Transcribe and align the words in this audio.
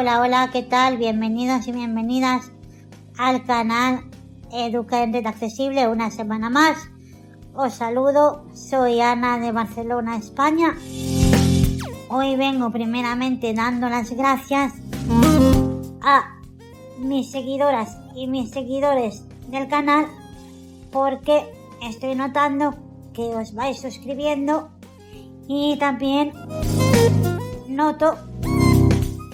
Hola, 0.00 0.22
hola, 0.22 0.48
¿qué 0.50 0.62
tal? 0.62 0.96
Bienvenidos 0.96 1.68
y 1.68 1.72
bienvenidas 1.72 2.50
al 3.18 3.44
canal 3.44 4.00
Educa 4.50 5.02
en 5.02 5.12
Red 5.12 5.26
Accesible 5.26 5.88
una 5.88 6.10
semana 6.10 6.48
más. 6.48 6.78
Os 7.52 7.74
saludo, 7.74 8.46
soy 8.54 9.02
Ana 9.02 9.38
de 9.38 9.52
Barcelona, 9.52 10.16
España. 10.16 10.74
Hoy 12.08 12.34
vengo 12.36 12.70
primeramente 12.70 13.52
dando 13.52 13.90
las 13.90 14.10
gracias 14.12 14.72
a 16.00 16.40
mis 16.98 17.30
seguidoras 17.30 17.98
y 18.16 18.26
mis 18.26 18.52
seguidores 18.52 19.22
del 19.48 19.68
canal 19.68 20.06
porque 20.90 21.44
estoy 21.86 22.14
notando 22.14 22.74
que 23.12 23.36
os 23.36 23.52
vais 23.52 23.78
suscribiendo 23.78 24.70
y 25.46 25.76
también 25.78 26.32
noto 27.68 28.16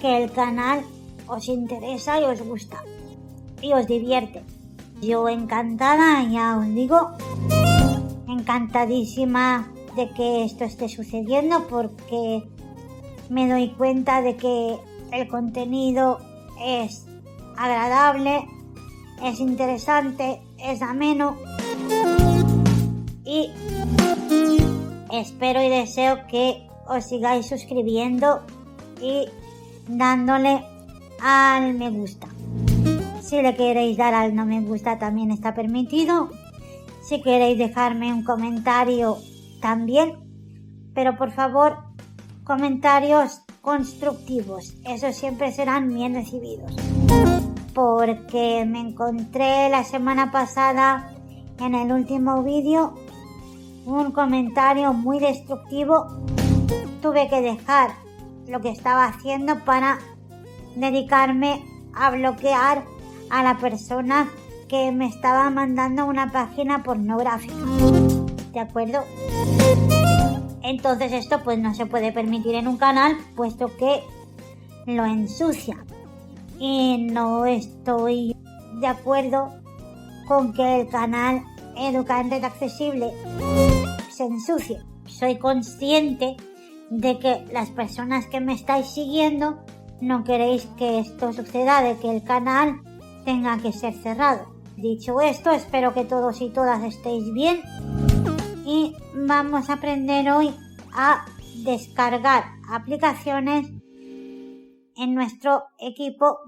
que 0.00 0.23
el 0.23 0.30
canal 0.30 0.84
os 1.27 1.48
interesa 1.48 2.20
y 2.20 2.24
os 2.24 2.42
gusta 2.42 2.82
y 3.62 3.73
os 3.73 3.86
divierte. 3.86 4.42
Yo 5.00 5.28
encantada, 5.28 6.22
ya 6.24 6.56
os 6.59 6.66
digo, 6.66 7.10
encantadísima 8.28 9.72
de 9.96 10.10
que 10.10 10.45
esto 10.45 10.64
esté 10.64 10.88
sucediendo 10.88 11.66
porque 11.69 12.42
me 13.28 13.48
doy 13.48 13.70
cuenta 13.70 14.22
de 14.22 14.36
que 14.36 14.78
el 15.12 15.28
contenido 15.28 16.19
es 16.62 17.06
agradable, 17.56 18.47
es 19.22 19.41
interesante, 19.41 20.41
es 20.58 20.83
ameno 20.83 21.36
y 23.24 23.50
espero 25.11 25.62
y 25.62 25.69
deseo 25.69 26.27
que 26.28 26.69
os 26.89 27.05
sigáis 27.05 27.47
suscribiendo 27.47 28.42
y 29.00 29.27
dándole 29.89 30.62
al 31.23 31.75
me 31.75 31.91
gusta. 31.91 32.29
Si 33.20 33.42
le 33.42 33.56
queréis 33.56 33.97
dar 33.97 34.15
al 34.15 34.34
no 34.34 34.47
me 34.47 34.61
gusta 34.61 34.98
también 34.98 35.31
está 35.31 35.55
permitido. 35.55 36.31
Si 37.03 37.23
queréis 37.23 37.59
dejarme 37.59 38.12
un 38.12 38.23
comentario 38.23 39.17
también. 39.61 40.14
Pero 40.95 41.17
por 41.17 41.33
favor, 41.33 41.79
comentarios 42.45 43.42
constructivos. 43.61 44.75
Esos 44.84 45.17
siempre 45.17 45.53
serán 45.53 45.92
bien 45.92 46.14
recibidos. 46.14 46.75
Porque 47.75 48.64
me 48.64 48.81
encontré 48.81 49.69
la 49.69 49.84
semana 49.84 50.31
pasada 50.31 51.11
en 51.59 51.75
el 51.75 51.92
último 51.92 52.42
vídeo 52.42 52.95
un 53.84 54.12
comentario 54.12 54.92
muy 54.92 55.19
destructivo. 55.19 56.07
Tuve 57.03 57.29
que 57.29 57.41
dejar 57.41 58.05
lo 58.48 58.61
que 58.61 58.70
estaba 58.70 59.06
haciendo 59.06 59.64
para 59.64 59.98
dedicarme 60.75 61.64
a 61.94 62.11
bloquear 62.11 62.84
a 63.30 63.42
la 63.42 63.58
persona 63.58 64.28
que 64.69 64.92
me 64.92 65.06
estaba 65.06 65.50
mandando 65.50 66.06
una 66.06 66.30
página 66.30 66.83
pornográfica. 66.83 67.55
¿De 68.52 68.61
acuerdo? 68.61 69.05
Entonces 70.62 71.12
esto 71.12 71.42
pues 71.44 71.58
no 71.58 71.74
se 71.74 71.86
puede 71.86 72.12
permitir 72.12 72.55
en 72.55 72.67
un 72.69 72.77
canal 72.77 73.17
puesto 73.34 73.77
que 73.77 74.02
lo 74.86 75.05
ensucia. 75.05 75.84
Y 76.58 77.06
no 77.11 77.47
estoy 77.47 78.36
de 78.80 78.86
acuerdo 78.86 79.52
con 80.27 80.52
que 80.52 80.80
el 80.80 80.89
canal 80.89 81.44
Educa 81.77 82.20
en 82.20 82.30
Red 82.30 82.44
Accesible 82.44 83.12
se 84.11 84.24
ensucie. 84.24 84.78
Soy 85.06 85.39
consciente 85.39 86.36
de 86.91 87.19
que 87.19 87.45
las 87.53 87.70
personas 87.70 88.27
que 88.27 88.41
me 88.41 88.55
estáis 88.55 88.86
siguiendo 88.86 89.58
no 90.01 90.24
queréis 90.24 90.67
que 90.77 90.98
esto 90.98 91.33
suceda, 91.33 91.83
de 91.83 91.97
que 91.97 92.11
el 92.11 92.23
canal 92.23 92.80
tenga 93.24 93.58
que 93.58 93.73
ser 93.73 93.95
cerrado. 93.95 94.55
Dicho 94.77 95.20
esto, 95.20 95.51
espero 95.51 95.95
que 95.95 96.05
todos 96.05 96.41
y 96.41 96.51
todas 96.51 96.83
estéis 96.85 97.33
bien 97.33 97.63
y 98.64 98.95
vamos 99.14 99.70
a 99.70 99.75
aprender 99.75 100.30
hoy 100.30 100.55
a 100.92 101.25
descargar 101.64 102.45
aplicaciones 102.70 103.69
en 104.96 105.14
nuestro 105.14 105.64
equipo, 105.79 106.39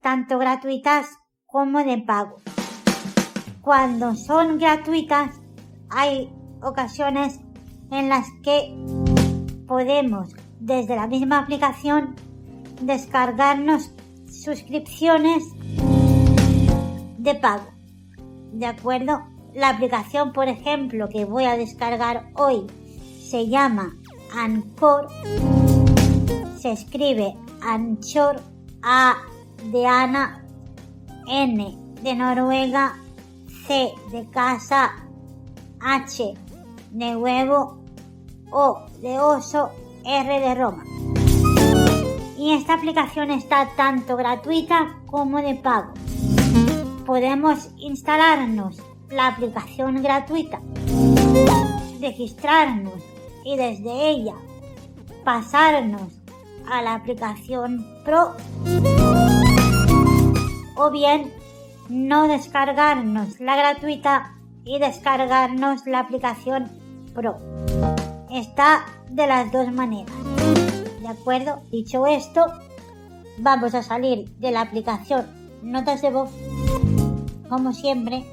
tanto 0.00 0.38
gratuitas 0.38 1.08
como 1.46 1.82
de 1.82 1.98
pago. 1.98 2.36
Cuando 3.60 4.14
son 4.14 4.58
gratuitas, 4.58 5.40
hay 5.90 6.32
ocasiones 6.62 7.40
en 7.90 8.08
las 8.08 8.26
que 8.42 8.74
podemos 9.66 10.34
desde 10.60 10.96
la 10.96 11.06
misma 11.06 11.40
aplicación 11.40 12.14
descargarnos 12.80 13.90
suscripciones 14.30 15.44
de 17.18 17.34
pago. 17.34 17.66
¿De 18.52 18.66
acuerdo? 18.66 19.22
La 19.54 19.70
aplicación, 19.70 20.32
por 20.32 20.48
ejemplo, 20.48 21.08
que 21.08 21.24
voy 21.24 21.44
a 21.44 21.56
descargar 21.56 22.30
hoy 22.34 22.66
se 23.22 23.48
llama 23.48 23.96
Anchor. 24.34 25.08
Se 26.58 26.72
escribe 26.72 27.36
Anchor 27.62 28.40
A 28.82 29.16
de 29.72 29.86
Ana, 29.86 30.44
N 31.28 31.78
de 32.02 32.14
Noruega, 32.14 32.96
C 33.66 33.92
de 34.10 34.28
casa, 34.30 34.92
H 35.80 36.34
de 36.90 37.16
huevo, 37.16 37.83
O 38.56 38.86
de 39.00 39.18
oso, 39.18 39.70
R 40.04 40.40
de 40.40 40.54
Roma. 40.54 40.84
Y 42.38 42.52
esta 42.52 42.74
aplicación 42.74 43.32
está 43.32 43.70
tanto 43.76 44.16
gratuita 44.16 45.00
como 45.06 45.38
de 45.38 45.56
pago. 45.56 45.92
Podemos 47.04 47.70
instalarnos 47.78 48.80
la 49.10 49.26
aplicación 49.26 50.00
gratuita, 50.04 50.60
registrarnos 52.00 53.02
y 53.44 53.56
desde 53.56 54.10
ella 54.10 54.34
pasarnos 55.24 56.12
a 56.70 56.80
la 56.80 56.94
aplicación 56.94 57.84
Pro 58.04 58.36
o 60.76 60.90
bien 60.92 61.32
no 61.88 62.28
descargarnos 62.28 63.40
la 63.40 63.56
gratuita 63.56 64.36
y 64.64 64.78
descargarnos 64.78 65.86
la 65.86 65.98
aplicación 65.98 66.70
Pro. 67.14 67.36
Está 68.34 68.84
de 69.10 69.28
las 69.28 69.52
dos 69.52 69.72
maneras. 69.72 70.12
¿De 71.00 71.06
acuerdo? 71.06 71.62
Dicho 71.70 72.04
esto, 72.04 72.44
vamos 73.38 73.76
a 73.76 73.82
salir 73.84 74.28
de 74.38 74.50
la 74.50 74.62
aplicación 74.62 75.24
Notas 75.62 76.02
de 76.02 76.10
voz, 76.10 76.30
como 77.48 77.72
siempre. 77.72 78.26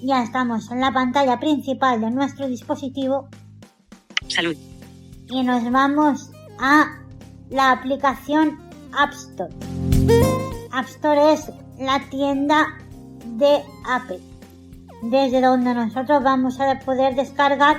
Ya 0.00 0.22
estamos 0.22 0.70
en 0.70 0.80
la 0.80 0.92
pantalla 0.92 1.40
principal 1.40 2.00
de 2.00 2.08
nuestro 2.12 2.46
dispositivo. 2.46 3.28
Salud. 4.28 4.56
Y 5.26 5.42
nos 5.42 5.68
vamos 5.72 6.30
a 6.60 7.00
la 7.50 7.72
aplicación 7.72 8.60
App 8.96 9.12
Store. 9.12 9.52
App 10.70 10.86
Store 10.86 11.32
es 11.32 11.50
la 11.80 11.98
tienda 12.10 12.78
de 13.24 13.60
Apple, 13.88 14.20
desde 15.02 15.40
donde 15.40 15.74
nosotros 15.74 16.22
vamos 16.22 16.60
a 16.60 16.78
poder 16.80 17.14
descargar 17.14 17.76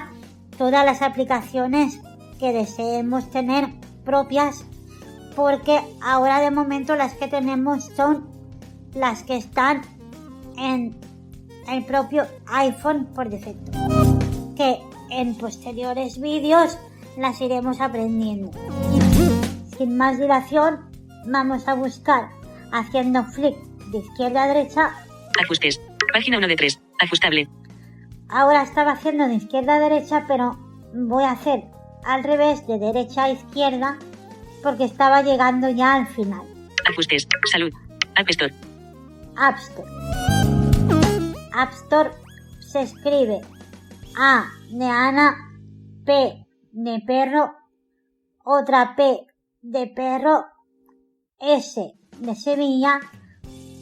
todas 0.57 0.85
las 0.85 1.01
aplicaciones 1.01 1.99
que 2.39 2.53
deseemos 2.53 3.29
tener 3.29 3.67
propias, 4.05 4.65
porque 5.35 5.79
ahora 6.01 6.39
de 6.39 6.51
momento 6.51 6.95
las 6.95 7.13
que 7.13 7.27
tenemos 7.27 7.85
son 7.95 8.27
las 8.93 9.23
que 9.23 9.37
están 9.37 9.81
en 10.57 10.95
el 11.69 11.85
propio 11.85 12.25
iPhone 12.47 13.07
por 13.13 13.29
defecto, 13.29 13.71
que 14.55 14.79
en 15.11 15.35
posteriores 15.35 16.19
vídeos 16.19 16.77
las 17.17 17.39
iremos 17.41 17.81
aprendiendo. 17.81 18.51
Sin 19.77 19.97
más 19.97 20.17
dilación, 20.17 20.79
vamos 21.25 21.67
a 21.67 21.73
buscar 21.73 22.29
haciendo 22.71 23.23
flick 23.25 23.57
de 23.91 23.99
izquierda 23.99 24.43
a 24.43 24.47
derecha. 24.47 24.91
Ajustes. 25.41 25.79
Página 26.13 26.37
1 26.37 26.47
de 26.47 26.55
3. 26.55 26.88
Ajustable. 26.99 27.47
Ahora 28.29 28.61
estaba 28.61 28.91
haciendo 28.91 29.27
de 29.27 29.35
izquierda 29.35 29.75
a 29.75 29.79
derecha, 29.79 30.25
pero 30.27 30.57
voy 30.93 31.23
a 31.23 31.31
hacer 31.31 31.63
al 32.05 32.23
revés, 32.23 32.65
de 32.67 32.77
derecha 32.77 33.23
a 33.23 33.31
izquierda, 33.31 33.97
porque 34.63 34.85
estaba 34.85 35.21
llegando 35.21 35.69
ya 35.69 35.95
al 35.95 36.07
final. 36.07 36.41
Ajustes. 36.89 37.27
Salud. 37.51 37.73
App 38.15 38.29
Store. 38.29 38.53
App 39.37 39.57
Store. 39.57 39.89
App 41.53 41.71
Store 41.73 42.11
se 42.59 42.81
escribe 42.81 43.41
A 44.17 44.45
de 44.71 44.85
Ana, 44.85 45.35
P 46.05 46.45
de 46.71 46.99
perro, 47.05 47.53
otra 48.43 48.95
P 48.95 49.25
de 49.61 49.87
perro, 49.87 50.45
S 51.39 51.93
de 52.19 52.35
Sevilla, 52.35 52.99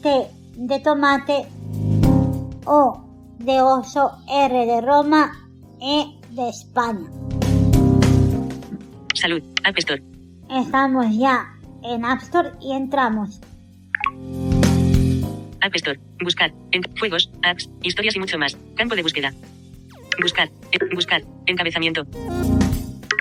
T 0.02 0.30
de 0.56 0.80
tomate, 0.80 1.46
O 2.64 3.07
de 3.38 3.60
oso, 3.62 4.12
R 4.28 4.66
de 4.66 4.80
Roma, 4.80 5.32
E 5.80 6.06
de 6.30 6.48
España. 6.48 7.08
Salud. 9.14 9.42
App 9.64 9.78
Store. 9.78 10.02
Estamos 10.50 11.06
ya 11.16 11.46
en 11.82 12.04
App 12.04 12.22
Store 12.22 12.50
y 12.60 12.72
entramos. 12.72 13.40
App 15.60 15.74
Store. 15.74 16.00
Buscar. 16.22 16.52
En 16.72 16.82
juegos, 16.98 17.30
apps, 17.42 17.68
historias 17.82 18.16
y 18.16 18.20
mucho 18.20 18.38
más. 18.38 18.56
Campo 18.76 18.94
de 18.96 19.02
búsqueda. 19.02 19.32
Buscar. 20.20 20.50
En- 20.72 20.94
buscar. 20.94 21.22
Encabezamiento. 21.46 22.04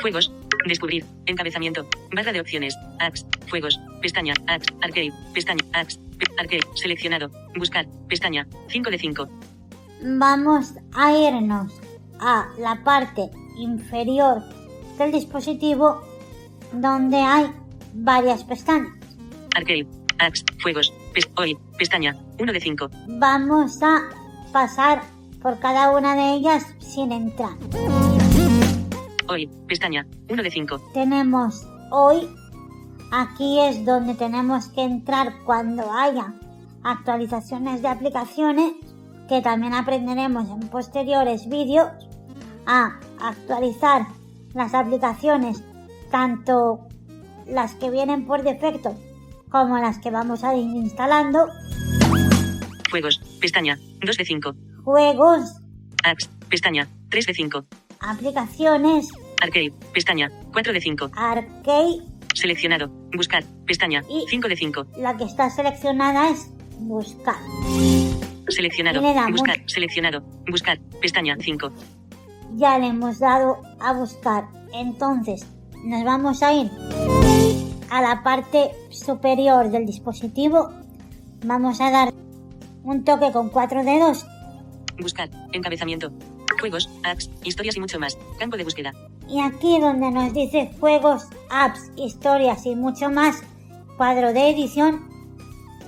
Juegos. 0.01 0.31
Descubrir. 0.67 1.05
Encabezamiento. 1.27 1.87
Barra 2.15 2.31
de 2.31 2.41
opciones. 2.41 2.75
Apps. 2.99 3.25
Juegos. 3.49 3.79
Pestaña. 4.01 4.33
Apps. 4.47 4.67
Arcade. 4.81 5.11
Pestaña. 5.33 5.63
Apps. 5.73 5.99
Arcade. 6.39 6.61
Seleccionado. 6.75 7.29
Buscar. 7.57 7.87
Pestaña. 8.07 8.47
5 8.69 8.89
de 8.89 8.97
5. 8.97 9.29
Vamos 10.01 10.73
a 10.93 11.13
irnos 11.13 11.73
a 12.19 12.47
la 12.59 12.83
parte 12.83 13.29
inferior 13.57 14.43
del 14.97 15.11
dispositivo 15.11 16.01
donde 16.71 17.17
hay 17.17 17.51
varias 17.93 18.43
pestañas. 18.43 18.93
Arcade. 19.55 19.87
Apps. 20.19 20.43
Juegos. 20.61 20.93
Hoy. 21.37 21.57
Pestaña. 21.77 22.15
1 22.39 22.53
de 22.53 22.59
5. 22.59 22.89
Vamos 23.19 23.81
a 23.81 24.09
pasar 24.51 25.01
por 25.41 25.59
cada 25.59 25.91
una 25.95 26.15
de 26.15 26.35
ellas 26.35 26.65
sin 26.79 27.11
entrar. 27.11 27.57
Hoy. 29.27 29.49
Pestaña. 29.67 30.05
1 30.29 30.43
de 30.43 30.51
5. 30.51 30.79
Tenemos 30.93 31.67
hoy, 31.91 32.29
aquí 33.11 33.59
es 33.61 33.85
donde 33.85 34.13
tenemos 34.15 34.67
que 34.69 34.83
entrar 34.83 35.33
cuando 35.45 35.91
haya 35.91 36.33
actualizaciones 36.83 37.81
de 37.81 37.87
aplicaciones, 37.87 38.73
que 39.27 39.41
también 39.41 39.73
aprenderemos 39.73 40.49
en 40.49 40.67
posteriores 40.69 41.47
vídeos 41.49 41.89
a 42.65 42.99
actualizar 43.19 44.03
las 44.53 44.73
aplicaciones, 44.73 45.63
tanto 46.11 46.79
las 47.45 47.75
que 47.75 47.89
vienen 47.89 48.25
por 48.25 48.43
defecto 48.43 48.95
como 49.49 49.77
las 49.77 49.99
que 49.99 50.11
vamos 50.11 50.43
a 50.43 50.55
ir 50.55 50.65
instalando, 50.75 51.47
Juegos. 52.89 53.19
Pestaña. 53.41 53.77
2 54.05 54.17
de 54.17 54.25
5. 54.25 54.53
juegos, 54.83 55.59
Apps. 56.05 56.29
Pestaña. 56.49 56.87
3 57.09 57.25
de 57.27 57.33
5. 57.33 57.65
aplicaciones, 57.99 59.09
Arcade. 59.41 59.73
Pestaña. 59.93 60.31
4 60.53 60.73
de 60.73 60.81
5. 60.81 61.11
arcade, 61.15 62.01
Seleccionado. 62.33 62.87
Buscar. 63.15 63.43
Pestaña. 63.65 64.03
Y- 64.09 64.25
5 64.29 64.47
de 64.47 64.55
5. 64.55 64.85
la 64.97 65.17
que 65.17 65.25
está 65.25 65.49
seleccionada 65.49 66.29
es 66.29 66.49
buscar. 66.79 67.35
Seleccionado. 68.49 68.99
Y 68.99 69.03
le 69.03 69.13
damos. 69.13 69.31
Buscar. 69.31 69.57
Seleccionado. 69.65 70.21
Buscar. 70.49 70.79
Pestaña 71.01 71.35
5. 71.39 71.71
ya 72.55 72.77
le 72.79 72.87
hemos 72.87 73.19
dado 73.19 73.61
a 73.79 73.93
buscar. 73.93 74.45
Entonces, 74.73 75.45
nos 75.83 76.03
vamos 76.03 76.41
a 76.43 76.53
ir 76.53 76.71
a 77.89 78.01
la 78.01 78.23
parte 78.23 78.71
superior 78.89 79.69
del 79.69 79.85
dispositivo. 79.85 80.71
Vamos 81.45 81.79
a 81.81 81.91
dar 81.91 82.13
un 82.83 83.03
toque 83.03 83.31
con 83.31 83.49
cuatro 83.49 83.83
dedos 83.83 84.25
Buscar. 84.99 85.29
Encabezamiento. 85.51 86.11
Juegos, 86.59 86.89
apps, 87.03 87.29
historias 87.43 87.75
y 87.77 87.79
mucho 87.79 87.99
más. 87.99 88.17
Campo 88.39 88.57
de 88.57 88.63
búsqueda. 88.63 88.91
y 89.29 89.39
aquí 89.41 89.79
donde 89.79 90.09
nos 90.09 90.33
dice 90.33 90.71
juegos, 90.79 91.27
apps, 91.51 91.91
historias 91.97 92.65
y 92.65 92.75
mucho 92.75 93.11
más, 93.11 93.43
cuadro 93.97 94.33
de 94.33 94.49
edición, 94.49 95.07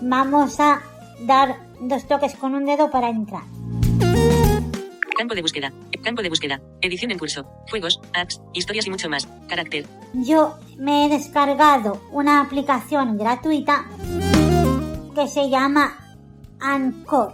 vamos 0.01 0.59
a 0.59 0.81
dar 1.25 1.57
dos 1.81 2.07
toques 2.07 2.35
con 2.35 2.55
un 2.55 2.65
dedo 2.65 2.89
para 2.91 3.09
entrar. 3.09 3.43
Campo 5.17 5.35
de 5.35 5.41
búsqueda. 5.41 5.73
Campo 6.01 6.21
de 6.21 6.29
búsqueda. 6.29 6.61
Edición 6.81 7.11
en 7.11 7.19
curso. 7.19 7.45
Juegos, 7.69 7.99
apps, 8.13 8.41
historias 8.53 8.87
y 8.87 8.89
mucho 8.89 9.09
más. 9.09 9.27
Carácter. 9.49 9.85
Yo 10.13 10.57
me 10.77 11.05
he 11.05 11.09
descargado 11.09 12.01
una 12.11 12.39
aplicación 12.39 13.17
gratuita 13.17 13.85
que 15.13 15.27
se 15.27 15.49
llama 15.49 15.97
Anchor. 16.61 17.33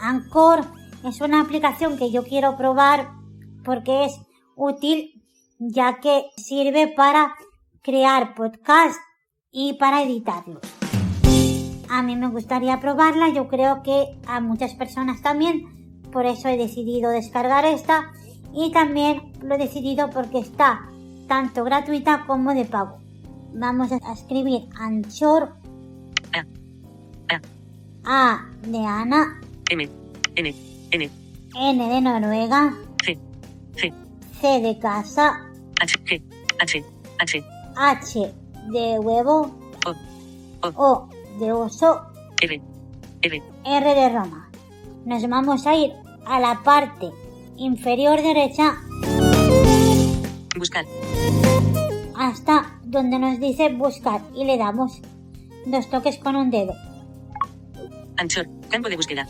Anchor 0.00 0.64
es 1.04 1.20
una 1.20 1.42
aplicación 1.42 1.98
que 1.98 2.10
yo 2.10 2.24
quiero 2.24 2.56
probar 2.56 3.10
porque 3.62 4.06
es 4.06 4.18
útil 4.56 5.22
ya 5.58 6.00
que 6.00 6.30
sirve 6.36 6.88
para 6.88 7.34
crear 7.82 8.34
podcasts 8.34 9.00
y 9.50 9.74
para 9.74 10.02
editarlos. 10.02 10.77
A 11.90 12.02
mí 12.02 12.16
me 12.16 12.28
gustaría 12.28 12.80
probarla, 12.80 13.30
yo 13.30 13.48
creo 13.48 13.82
que 13.82 14.18
a 14.26 14.40
muchas 14.40 14.74
personas 14.74 15.22
también, 15.22 16.02
por 16.12 16.26
eso 16.26 16.48
he 16.48 16.56
decidido 16.56 17.10
descargar 17.10 17.64
esta 17.64 18.12
y 18.52 18.70
también 18.72 19.32
lo 19.42 19.54
he 19.54 19.58
decidido 19.58 20.10
porque 20.10 20.38
está 20.38 20.88
tanto 21.28 21.64
gratuita 21.64 22.24
como 22.26 22.54
de 22.54 22.64
pago. 22.64 22.98
Vamos 23.54 23.90
a 23.92 24.12
escribir 24.12 24.68
Anchor 24.78 25.54
A. 26.32 26.46
A. 27.34 27.40
A 28.04 28.46
de 28.62 28.78
Ana, 28.78 29.40
M. 29.70 29.88
N. 30.36 30.54
N. 30.90 31.10
N 31.54 31.88
de 31.88 32.00
Noruega, 32.00 32.74
C. 33.04 33.18
C. 33.76 33.92
C 34.40 34.60
de 34.60 34.78
casa, 34.78 35.50
H. 35.80 36.22
H. 36.60 36.84
H. 37.18 37.44
H 37.76 38.34
de 38.70 38.98
huevo, 38.98 39.54
O. 39.86 40.72
O. 40.74 41.08
De 41.38 41.52
oso, 41.52 42.00
R. 42.40 42.60
R. 43.22 43.42
R 43.64 43.94
de 43.94 44.08
Roma. 44.08 44.50
Nos 45.04 45.28
vamos 45.28 45.66
a 45.66 45.76
ir 45.76 45.92
a 46.26 46.40
la 46.40 46.62
parte 46.64 47.10
inferior 47.56 48.20
derecha 48.22 48.76
Buscar. 50.56 50.84
hasta 52.16 52.78
donde 52.84 53.18
nos 53.18 53.38
dice 53.40 53.68
buscar 53.70 54.20
y 54.34 54.44
le 54.44 54.58
damos 54.58 55.00
dos 55.66 55.88
toques 55.90 56.18
con 56.18 56.34
un 56.36 56.50
dedo. 56.50 56.74
Anchor. 58.16 58.48
Campo 58.70 58.88
de 58.88 58.96
búsqueda. 58.96 59.26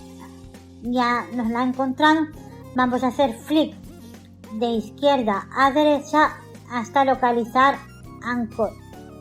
Ya 0.83 1.27
nos 1.35 1.49
la 1.49 1.61
ha 1.61 1.65
encontrado. 1.65 2.27
Vamos 2.75 3.05
a 3.05 3.09
hacer 3.09 3.35
flick 3.35 3.75
de 4.55 4.67
izquierda 4.67 5.47
a 5.55 5.71
derecha 5.73 6.37
hasta 6.71 7.05
localizar 7.05 7.79
Anchor. 8.23 8.71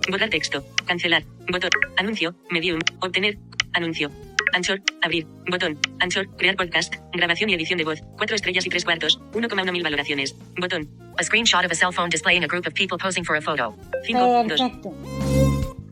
Borrar 0.10 0.30
texto. 0.30 0.64
Cancelar. 0.86 1.24
Botón. 1.52 1.70
Anuncio. 1.98 2.36
Medium. 2.52 2.80
Obtener. 3.00 3.38
Anuncio. 3.74 4.12
Anchor. 4.54 4.82
Abrir. 5.02 5.26
Botón. 5.50 5.80
Anchor. 6.00 6.28
Crear 6.38 6.56
podcast. 6.56 6.94
Grabación 7.14 7.50
y 7.50 7.54
edición 7.54 7.78
de 7.78 7.86
voz. 7.86 8.02
4 8.18 8.36
estrellas 8.36 8.66
y 8.66 8.70
3 8.70 8.84
cuartos. 8.84 9.20
1,1 9.34 9.72
mil 9.72 9.84
valoraciones. 9.84 10.36
Botón. 10.60 10.90
A 11.18 11.24
screenshot 11.24 11.66
of 11.66 11.72
a 11.72 11.76
cell 11.76 11.92
phone 11.92 12.10
displaying 12.10 12.44
a 12.44 12.48
group 12.48 12.68
of 12.68 12.74
people 12.74 12.98
posing 12.98 13.24
for 13.24 13.36
a 13.38 13.42
photo. 13.42 13.76
5. 14.06 14.20
2. 14.20 14.48
Perfecto. 14.48 14.94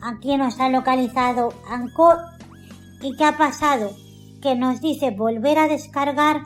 Aquí 0.01 0.38
nos 0.38 0.60
ha 0.60 0.70
localizado 0.70 1.53
Anchor. 1.70 2.18
¿Y 3.01 3.15
qué 3.15 3.24
ha 3.24 3.38
pasado? 3.38 3.96
Que 4.41 4.56
nos 4.56 4.82
dice 4.82 5.12
volver 5.12 5.58
a 5.58 5.68
descargar 5.68 6.41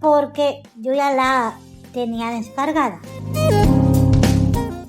porque 0.00 0.62
yo 0.76 0.94
ya 0.94 1.12
la 1.12 1.58
tenía 1.92 2.30
descargada. 2.30 3.00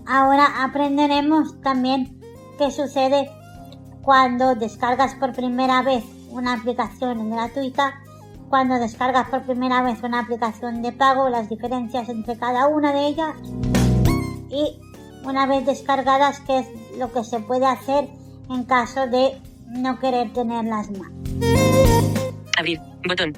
Ahora 0.05 0.63
aprenderemos 0.63 1.59
también 1.61 2.19
qué 2.57 2.71
sucede 2.71 3.29
cuando 4.01 4.55
descargas 4.55 5.15
por 5.15 5.33
primera 5.33 5.81
vez 5.81 6.03
una 6.29 6.53
aplicación 6.53 7.29
gratuita, 7.29 7.99
cuando 8.49 8.75
descargas 8.75 9.29
por 9.29 9.43
primera 9.43 9.81
vez 9.81 10.01
una 10.03 10.19
aplicación 10.19 10.81
de 10.81 10.91
pago, 10.91 11.29
las 11.29 11.49
diferencias 11.49 12.09
entre 12.09 12.37
cada 12.37 12.67
una 12.67 12.91
de 12.93 13.07
ellas 13.07 13.35
y 14.49 14.79
una 15.23 15.45
vez 15.45 15.65
descargadas 15.65 16.39
qué 16.41 16.59
es 16.59 16.67
lo 16.97 17.11
que 17.11 17.23
se 17.23 17.39
puede 17.39 17.65
hacer 17.65 18.09
en 18.49 18.63
caso 18.63 19.07
de 19.07 19.39
no 19.67 19.99
querer 19.99 20.33
tenerlas 20.33 20.89
más. 20.91 21.11
Abrir. 22.57 22.79
Botón. 23.07 23.33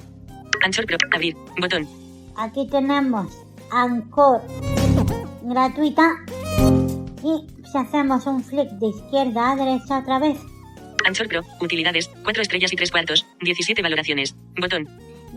Anchor 0.64 0.86
Pro. 0.86 0.96
Abrir. 1.12 1.36
Botón. 1.60 1.86
Aquí 2.36 2.66
tenemos 2.68 3.26
Anchor 3.70 4.40
gratuita 5.42 6.08
y 7.22 7.46
si 7.70 7.78
hacemos 7.78 8.26
un 8.26 8.42
flick 8.42 8.70
de 8.72 8.88
izquierda 8.88 9.52
a 9.52 9.56
derecha 9.56 9.98
otra 9.98 10.18
vez, 10.18 10.38
Anchor 11.06 11.28
Pro. 11.28 11.42
Utilidades. 11.60 12.10
4 12.24 12.42
estrellas 12.42 12.72
y 12.72 12.76
3 12.76 12.90
cuartos. 12.90 13.26
17 13.40 13.82
valoraciones. 13.82 14.34
Botón. 14.60 14.88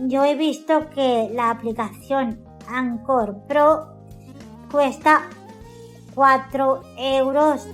yo 0.08 0.24
he 0.24 0.36
visto 0.36 0.90
que 0.90 1.30
la 1.34 1.50
aplicación 1.50 2.40
Anchor 2.68 3.46
Pro 3.48 3.88
cuesta 4.72 5.30
4 6.16 6.84
euros 6.98 7.68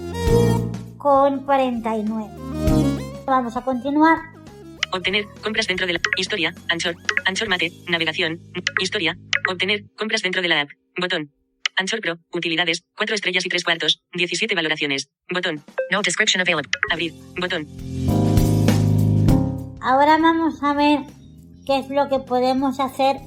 con 0.98 1.44
49. 1.46 2.30
Vamos 3.26 3.56
a 3.56 3.62
continuar. 3.62 4.20
Obtener. 4.92 5.26
Compras 5.42 5.68
dentro 5.68 5.88
de 5.88 5.94
la 5.94 6.02
historia. 6.18 6.54
Anchor. 6.70 6.96
Anchor 7.26 7.48
Mate. 7.48 7.72
Navegación. 7.88 8.40
Historia. 8.80 9.18
Obtener. 9.50 9.86
Compras 9.98 10.22
dentro 10.22 10.42
de 10.42 10.48
la 10.50 10.62
app. 10.62 10.70
Botón. 11.00 11.32
Anchor 11.82 12.00
Pro. 12.00 12.18
Utilidades. 12.32 12.84
4 12.96 13.16
estrellas 13.16 13.46
y 13.46 13.50
3 13.50 13.64
cuartos. 13.64 14.02
17 14.14 14.56
valoraciones. 14.56 15.10
Botón. 15.34 15.64
No 15.92 16.02
description 16.02 16.42
available. 16.42 16.70
Abrir. 16.92 17.14
Botón. 17.40 17.68
Ahora 19.82 20.18
vamos 20.20 20.62
a 20.62 20.74
ver 20.74 21.00
qué 21.66 21.80
es 21.80 21.90
lo 21.90 22.08
que 22.08 22.20
podemos 22.20 22.80
hacer 22.80 23.18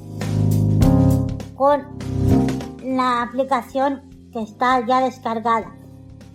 con 1.56 1.82
la 2.84 3.22
aplicación 3.22 4.02
que 4.32 4.42
está 4.42 4.84
ya 4.86 5.00
descargada. 5.00 5.74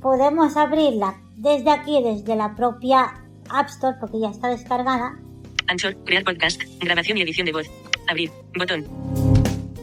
podemos 0.02 0.56
abrirla 0.56 1.16
desde 1.36 1.72
aquí, 1.72 2.02
desde 2.02 2.36
la 2.36 2.56
propia 2.56 3.14
App 3.50 3.68
Store, 3.68 3.98
porque 4.00 4.20
ya 4.20 4.30
está 4.30 4.48
descargada. 4.48 5.20
Anchor, 5.68 5.96
crear 6.06 6.24
podcast, 6.24 6.62
grabación 6.80 7.18
y 7.18 7.22
edición 7.22 7.46
de 7.46 7.52
voz. 7.52 7.68
Abrir, 8.08 8.32
botón. 8.58 9.29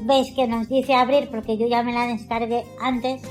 Veis 0.07 0.33
que 0.37 0.47
nos 0.47 0.69
dice 0.69 0.95
abrir 0.95 1.29
porque 1.31 1.59
yo 1.59 1.67
ya 1.67 1.83
me 1.83 1.93
la 1.93 2.07
descargué 2.07 2.65
antes. 2.81 3.23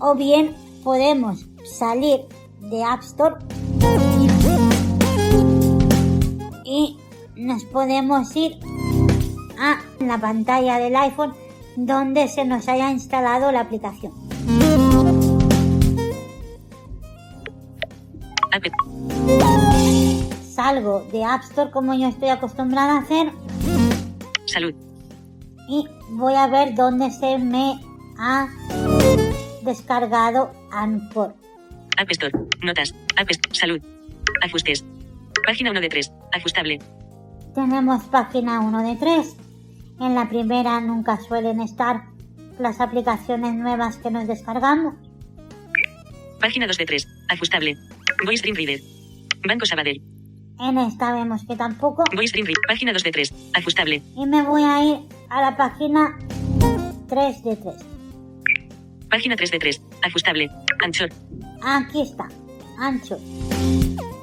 O 0.00 0.16
bien 0.16 0.56
podemos 0.82 1.46
salir 1.64 2.22
de 2.58 2.82
App 2.82 3.02
Store 3.02 3.36
y 6.64 6.98
nos 7.36 7.64
podemos 7.66 8.34
ir 8.34 8.58
a 9.56 9.80
la 10.04 10.18
pantalla 10.18 10.78
del 10.80 10.96
iPhone 10.96 11.32
donde 11.76 12.26
se 12.26 12.44
nos 12.44 12.66
haya 12.66 12.90
instalado 12.90 13.52
la 13.52 13.60
aplicación. 13.60 14.12
Salgo 20.52 21.04
de 21.12 21.22
App 21.22 21.42
Store 21.44 21.70
como 21.70 21.94
yo 21.94 22.08
estoy 22.08 22.30
acostumbrada 22.30 22.96
a 22.96 22.98
hacer 22.98 23.32
Salud. 24.54 24.72
y 25.68 25.84
voy 26.10 26.34
a 26.34 26.46
ver 26.46 26.74
dónde 26.76 27.10
se 27.10 27.38
me 27.38 27.74
ha 28.18 28.46
descargado 29.64 30.52
Anchor. 30.70 31.34
App 31.96 32.10
Store. 32.10 32.32
Notas. 32.62 32.94
App 33.16 33.28
Est- 33.30 33.52
Salud. 33.52 33.80
Ajustes. 34.42 34.84
Página 35.44 35.70
1 35.72 35.80
de 35.80 35.88
3. 35.88 36.12
Ajustable. 36.32 36.78
Tenemos 37.54 38.04
página 38.04 38.60
1 38.60 38.82
de 38.88 38.96
3. 38.96 39.36
En 40.00 40.14
la 40.14 40.28
primera 40.28 40.80
nunca 40.80 41.18
suelen 41.18 41.60
estar 41.60 42.04
las 42.60 42.80
aplicaciones 42.80 43.54
nuevas 43.54 43.96
que 43.96 44.10
nos 44.12 44.28
descargamos. 44.28 44.94
Página 46.40 46.66
2 46.68 46.76
de 46.76 46.86
3. 46.86 47.08
Ajustable. 47.28 47.76
Voice 48.24 48.42
Dream 48.42 48.56
Reader. 48.56 48.80
Banco 49.48 49.66
Sabadell. 49.66 50.00
En 50.60 50.78
esta 50.78 51.12
vemos 51.12 51.44
que 51.46 51.56
tampoco. 51.56 52.04
Voice 52.14 52.32
Dream 52.32 52.46
Reader. 52.46 52.62
Página 52.68 52.92
2 52.92 53.02
de 53.02 53.10
3. 53.10 53.34
Ajustable. 53.54 54.02
Y 54.16 54.26
me 54.26 54.42
voy 54.42 54.62
a 54.62 54.84
ir 54.84 54.98
a 55.28 55.40
la 55.42 55.56
página 55.56 56.16
3 57.08 57.44
de 57.44 57.56
3. 57.56 57.74
Página 59.10 59.36
3 59.36 59.50
de 59.50 59.58
3. 59.58 59.82
Ajustable. 60.02 60.50
Anchor. 60.82 61.10
Aquí 61.62 62.02
está. 62.02 62.28
Ancho. 62.78 63.18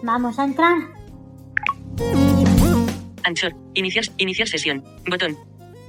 Vamos 0.03 0.39
a 0.39 0.45
entrar. 0.45 0.77
Anchor. 3.23 3.55
Iniciar, 3.73 4.05
iniciar 4.17 4.47
sesión. 4.47 4.83
Botón. 5.09 5.37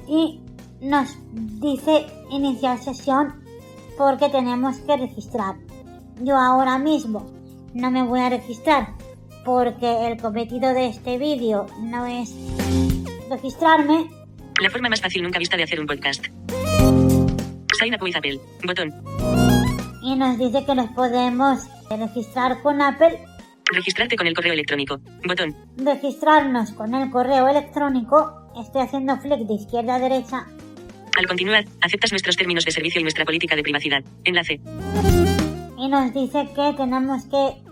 y 0.09 0.41
nos 0.81 1.17
dice 1.61 2.07
iniciar 2.31 2.79
sesión 2.83 3.43
porque 3.97 4.29
tenemos 4.29 4.79
que 4.79 4.97
registrar. 4.97 5.57
Yo 6.21 6.37
ahora 6.37 6.79
mismo 6.79 7.31
no 7.73 7.91
me 7.91 8.03
voy 8.03 8.21
a 8.21 8.29
registrar 8.29 8.95
porque 9.45 10.09
el 10.09 10.21
cometido 10.21 10.73
de 10.75 10.89
este 10.89 11.19
vídeo 11.19 11.67
no 11.81 12.07
es 12.07 12.35
registrarme. 13.31 14.07
La 14.61 14.71
forma 14.71 14.89
más 14.89 15.01
fácil 15.01 15.23
nunca 15.23 15.39
vista 15.39 15.57
de 15.57 15.65
hacer 15.65 15.81
un 15.81 15.87
podcast. 15.87 16.27
Sign 17.79 17.95
up 17.95 18.03
with 18.03 18.17
Apple. 18.17 18.41
Botón. 18.65 18.93
Y 20.03 20.17
nos 20.17 20.39
dice 20.39 20.65
que 20.65 20.75
nos 20.75 20.91
podemos 20.91 21.69
registrar 21.91 22.61
con 22.63 22.81
Apple, 22.81 23.19
Registrarte 23.73 24.17
con 24.17 24.27
el 24.27 24.35
correo 24.35 24.53
electrónico. 24.53 25.01
Botón. 25.27 25.57
registrarnos 25.79 26.73
con 26.73 26.95
el 26.95 27.11
correo 27.11 27.49
electrónico. 27.49 28.51
Estoy 28.61 28.83
haciendo 28.83 29.17
flick 29.19 29.47
de 29.47 29.55
izquierda 29.55 29.95
a 29.95 29.99
derecha 29.99 30.47
Al 31.17 31.27
continuar, 31.27 31.65
aceptas 31.81 32.13
nuestros 32.13 32.37
términos 32.37 32.67
de 32.67 32.71
servicio 32.71 33.01
y 33.01 33.05
nuestra 33.05 33.25
política 33.25 33.57
de 33.57 33.63
privacidad. 33.63 34.05
Enlace. 34.25 34.61
y 35.79 35.89
nos 35.89 36.13
dice 36.13 36.49
que 36.55 36.75
tenemos 36.77 37.25
que 37.25 37.72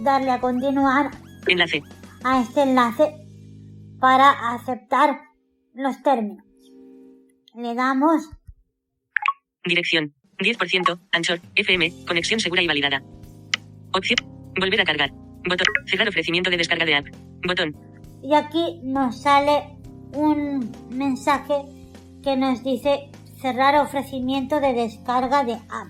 darle 0.00 0.30
a 0.30 0.40
continuar 0.40 1.10
Enlace. 1.46 1.82
a 2.24 2.40
este 2.42 2.62
enlace 2.62 3.14
para 4.00 4.54
aceptar 4.54 5.20
los 5.74 6.02
términos. 6.02 6.44
Le 7.54 7.74
damos 7.74 8.28
Dirección. 9.64 10.14
10%. 10.38 11.00
Anchor. 11.12 11.40
FM. 11.54 11.92
Conexión 12.06 12.38
segura 12.40 12.62
y 12.62 12.66
validada. 12.66 13.02
Opción. 13.92 14.18
Volver 14.60 14.80
a 14.80 14.84
cargar. 14.84 15.10
Botón. 15.48 15.66
Cerrar 15.86 16.08
ofrecimiento 16.08 16.50
de 16.50 16.56
descarga 16.58 16.84
de 16.84 16.94
app. 16.94 17.06
Botón. 17.46 17.74
y 18.22 18.34
aquí 18.34 18.80
nos 18.84 19.22
sale 19.22 19.76
un 20.12 20.70
mensaje 20.90 21.54
que 22.22 22.36
nos 22.36 22.62
dice 22.62 23.10
cerrar 23.40 23.74
ofrecimiento 23.80 24.60
de 24.60 24.72
descarga 24.72 25.42
de 25.44 25.54
app. 25.54 25.88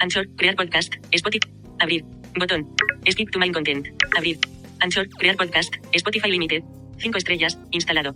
Anchor. 0.00 0.26
Crear 0.36 0.54
podcast. 0.56 0.92
Spotify. 1.12 1.48
Abrir. 1.78 2.04
Botón. 2.38 2.66
Skip 3.08 3.30
to 3.30 3.38
main 3.38 3.52
content. 3.52 3.86
Abrir. 4.16 4.38
Anchor. 4.80 5.08
Crear 5.18 5.36
podcast. 5.36 5.74
Spotify 5.92 6.28
Limited. 6.30 6.62
5 6.98 7.18
estrellas. 7.18 7.58
Instalado. 7.70 8.14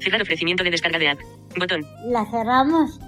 Cerrar 0.00 0.22
ofrecimiento 0.22 0.64
de 0.64 0.70
descarga 0.70 0.98
de 0.98 1.08
app. 1.08 1.20
Botón. 1.56 1.84
La 2.06 2.24
cerramos 2.26 2.98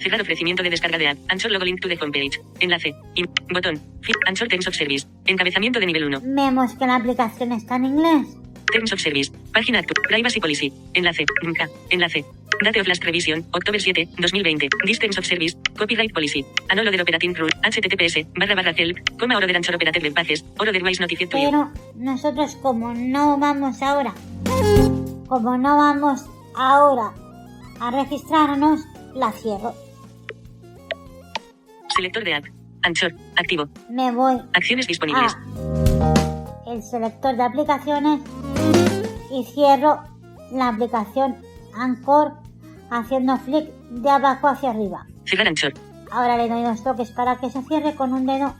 Cerrar 0.00 0.20
ofrecimiento 0.20 0.62
de 0.62 0.70
descarga 0.70 0.98
de 0.98 1.08
app. 1.08 1.18
Anchor 1.28 1.50
logo 1.50 1.64
link 1.64 1.80
to 1.80 1.88
the 1.88 1.98
homepage. 2.00 2.38
Enlace. 2.60 2.94
In- 3.16 3.28
botón. 3.52 3.80
Anchor 4.26 4.48
Terms 4.48 4.66
of 4.68 4.74
Service. 4.74 5.06
Encabezamiento 5.26 5.80
de 5.80 5.86
nivel 5.86 6.04
1. 6.04 6.20
Vemos 6.22 6.74
que 6.74 6.86
la 6.86 6.96
aplicación 6.96 7.52
está 7.52 7.76
en 7.76 7.86
inglés. 7.86 8.26
Terms 8.72 8.92
of 8.92 9.00
Service. 9.00 9.32
Página 9.52 9.78
actual. 9.80 10.02
Privacy 10.08 10.40
Policy. 10.40 10.72
Enlace. 10.94 11.24
Nunca. 11.42 11.68
Enlace. 11.90 12.24
Date 12.62 12.80
of 12.80 12.88
last 12.88 13.04
revision. 13.04 13.46
October 13.54 13.78
7, 13.78 14.06
2020. 14.18 14.68
This 14.84 14.98
Terms 14.98 15.18
of 15.18 15.24
Service. 15.24 15.56
Copyright 15.76 16.12
Policy. 16.12 16.44
Anolo 16.68 16.90
del 16.90 17.00
Operating 17.00 17.34
Rule. 17.34 17.52
HTTPS. 17.62 18.26
Barra 18.38 18.54
barra 18.54 18.72
help. 18.76 18.98
Coma 19.18 19.36
oro 19.36 19.46
del 19.46 19.56
Anchor 19.56 19.76
Operator 19.76 20.02
del 20.02 20.12
Pages. 20.12 20.44
Oro 20.58 20.72
del 20.72 20.82
Wise 20.82 21.00
Notified. 21.00 21.28
Pero 21.30 21.70
nosotros 21.94 22.56
como 22.56 22.92
no 22.94 23.38
vamos 23.38 23.80
ahora, 23.82 24.12
como 25.28 25.56
no 25.56 25.76
vamos 25.76 26.26
ahora 26.56 27.12
a 27.80 27.90
registrarnos, 27.92 28.80
la 29.14 29.30
cierro. 29.32 29.74
Selector 31.94 32.24
de 32.24 32.34
app. 32.34 32.44
Anchor. 32.82 33.14
Activo. 33.36 33.68
Me 33.90 34.10
voy 34.12 34.40
Acciones 34.54 34.86
disponibles. 34.86 35.34
a 35.34 36.72
el 36.72 36.82
selector 36.82 37.36
de 37.36 37.42
aplicaciones 37.42 38.20
y 39.32 39.44
cierro 39.44 40.00
la 40.52 40.68
aplicación 40.68 41.36
Anchor 41.74 42.32
haciendo 42.90 43.36
flick 43.38 43.68
de 43.90 44.10
abajo 44.10 44.48
hacia 44.48 44.70
arriba. 44.70 45.06
Ahora 46.10 46.36
le 46.36 46.48
doy 46.48 46.62
dos 46.62 46.82
toques 46.82 47.10
para 47.10 47.36
que 47.36 47.50
se 47.50 47.62
cierre 47.62 47.94
con 47.94 48.12
un 48.12 48.26
dedo 48.26 48.54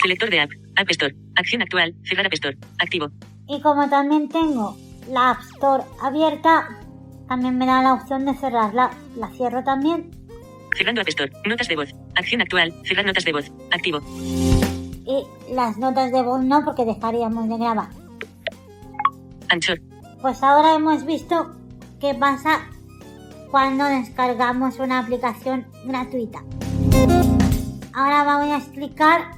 Selector 0.00 0.30
de 0.30 0.40
app. 0.40 0.50
App 0.76 0.90
Store. 0.90 1.14
Acción 1.36 1.62
actual. 1.62 1.94
Cerrar 2.04 2.26
App 2.26 2.34
Store. 2.34 2.56
Activo. 2.78 3.08
y 3.48 3.60
como 3.60 3.88
también 3.88 4.28
tengo 4.28 4.76
la 5.10 5.30
App 5.30 5.40
Store 5.54 5.84
abierta, 6.02 6.68
también 7.28 7.56
me 7.58 7.66
da 7.66 7.82
la 7.82 7.94
opción 7.94 8.24
de 8.24 8.34
cerrarla. 8.34 8.90
La 9.16 9.28
cierro 9.28 9.62
también 9.64 10.10
Cerrando 10.76 11.00
App 11.00 11.08
Store. 11.08 11.32
Notas 11.46 11.68
de 11.68 11.76
voz. 11.76 11.94
Acción 12.16 12.40
actual. 12.40 12.72
Cerrar 12.84 13.06
notas 13.06 13.24
de 13.24 13.32
voz. 13.32 13.52
Activo. 13.72 14.00
y 15.06 15.54
las 15.54 15.76
notas 15.76 16.10
de 16.10 16.22
voz 16.22 16.42
no 16.42 16.64
porque 16.64 16.84
dejaríamos 16.84 17.48
de 17.48 17.58
grabar. 17.58 17.88
Anchor. 19.48 19.80
Pues 20.22 20.42
ahora 20.42 20.74
hemos 20.74 21.04
visto 21.04 21.54
qué 22.00 22.14
pasa 22.14 22.66
cuando 23.54 23.84
descargamos 23.84 24.80
una 24.80 24.98
aplicación 24.98 25.64
gratuita. 25.84 26.42
Ahora 27.92 28.38
voy 28.38 28.50
a 28.50 28.56
explicar 28.56 29.30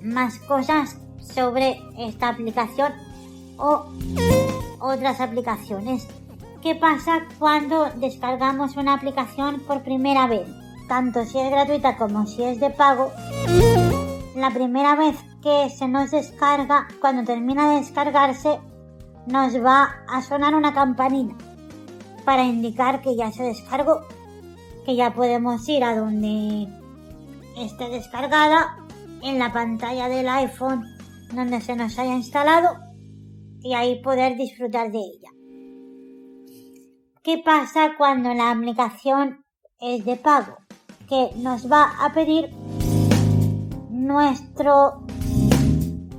más 0.00 0.38
cosas 0.38 0.96
sobre 1.18 1.76
esta 1.98 2.28
aplicación 2.28 2.92
o 3.56 3.86
otras 4.78 5.20
aplicaciones. 5.20 6.06
¿Qué 6.62 6.76
pasa 6.76 7.22
cuando 7.40 7.86
descargamos 7.96 8.76
una 8.76 8.94
aplicación 8.94 9.58
por 9.66 9.82
primera 9.82 10.28
vez? 10.28 10.46
Tanto 10.86 11.24
si 11.24 11.40
es 11.40 11.50
gratuita 11.50 11.96
como 11.96 12.28
si 12.28 12.44
es 12.44 12.60
de 12.60 12.70
pago. 12.70 13.10
La 14.36 14.52
primera 14.52 14.94
vez 14.94 15.16
que 15.42 15.68
se 15.68 15.88
nos 15.88 16.12
descarga, 16.12 16.86
cuando 17.00 17.24
termina 17.24 17.72
de 17.72 17.80
descargarse, 17.80 18.60
nos 19.26 19.52
va 19.56 19.96
a 20.06 20.22
sonar 20.22 20.54
una 20.54 20.72
campanita 20.72 21.34
para 22.24 22.44
indicar 22.44 23.02
que 23.02 23.16
ya 23.16 23.32
se 23.32 23.42
descargó, 23.42 24.00
que 24.84 24.96
ya 24.96 25.14
podemos 25.14 25.68
ir 25.68 25.84
a 25.84 25.96
donde 25.96 26.68
esté 27.56 27.88
descargada 27.88 28.76
en 29.22 29.38
la 29.38 29.52
pantalla 29.52 30.08
del 30.08 30.28
iPhone 30.28 30.84
donde 31.32 31.60
se 31.60 31.76
nos 31.76 31.98
haya 31.98 32.14
instalado 32.14 32.68
y 33.62 33.74
ahí 33.74 34.02
poder 34.02 34.36
disfrutar 34.36 34.90
de 34.90 34.98
ella. 34.98 35.30
¿Qué 37.22 37.38
pasa 37.38 37.92
cuando 37.96 38.34
la 38.34 38.50
aplicación 38.50 39.44
es 39.80 40.04
de 40.04 40.16
pago? 40.16 40.56
Que 41.08 41.30
nos 41.36 41.70
va 41.70 41.92
a 42.04 42.12
pedir 42.12 42.50
nuestro 43.90 45.06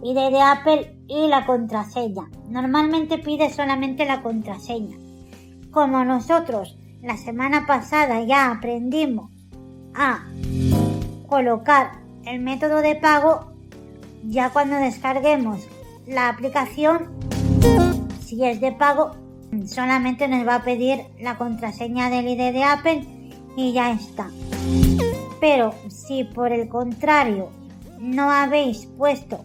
ID 0.01 0.15
de 0.15 0.41
Apple 0.41 0.97
y 1.07 1.27
la 1.27 1.45
contraseña. 1.45 2.29
Normalmente 2.47 3.17
pide 3.17 3.49
solamente 3.49 4.05
la 4.05 4.21
contraseña. 4.21 5.02
Como 5.73 6.05
nosotros 6.05 6.77
la 7.01 7.17
semana 7.17 7.65
pasada 7.65 8.21
ya 8.21 8.51
aprendimos 8.51 9.31
a 9.95 10.23
colocar 11.27 11.93
el 12.25 12.39
método 12.41 12.81
de 12.81 12.93
pago 12.93 13.53
ya 14.23 14.51
cuando 14.51 14.75
descarguemos 14.75 15.67
la 16.05 16.29
aplicación. 16.29 17.09
Si 18.23 18.45
es 18.45 18.61
de 18.61 18.71
pago, 18.71 19.15
solamente 19.65 20.27
nos 20.27 20.47
va 20.47 20.55
a 20.55 20.63
pedir 20.63 21.07
la 21.19 21.39
contraseña 21.39 22.11
del 22.11 22.27
ID 22.27 22.53
de 22.53 22.63
Apple 22.63 23.07
y 23.57 23.73
ya 23.73 23.93
está. 23.93 24.29
Pero 25.41 25.73
si 25.89 26.23
por 26.23 26.51
el 26.51 26.69
contrario 26.69 27.49
no 27.99 28.29
habéis 28.29 28.85
puesto 28.85 29.43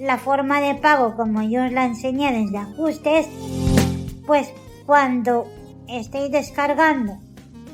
la 0.00 0.18
forma 0.18 0.60
de 0.60 0.74
pago 0.74 1.14
como 1.14 1.42
yo 1.42 1.64
os 1.64 1.70
la 1.70 1.84
enseñé 1.84 2.32
desde 2.32 2.58
ajustes, 2.58 3.28
pues 4.26 4.52
cuando 4.88 5.46
estéis 5.86 6.30
descargando 6.30 7.18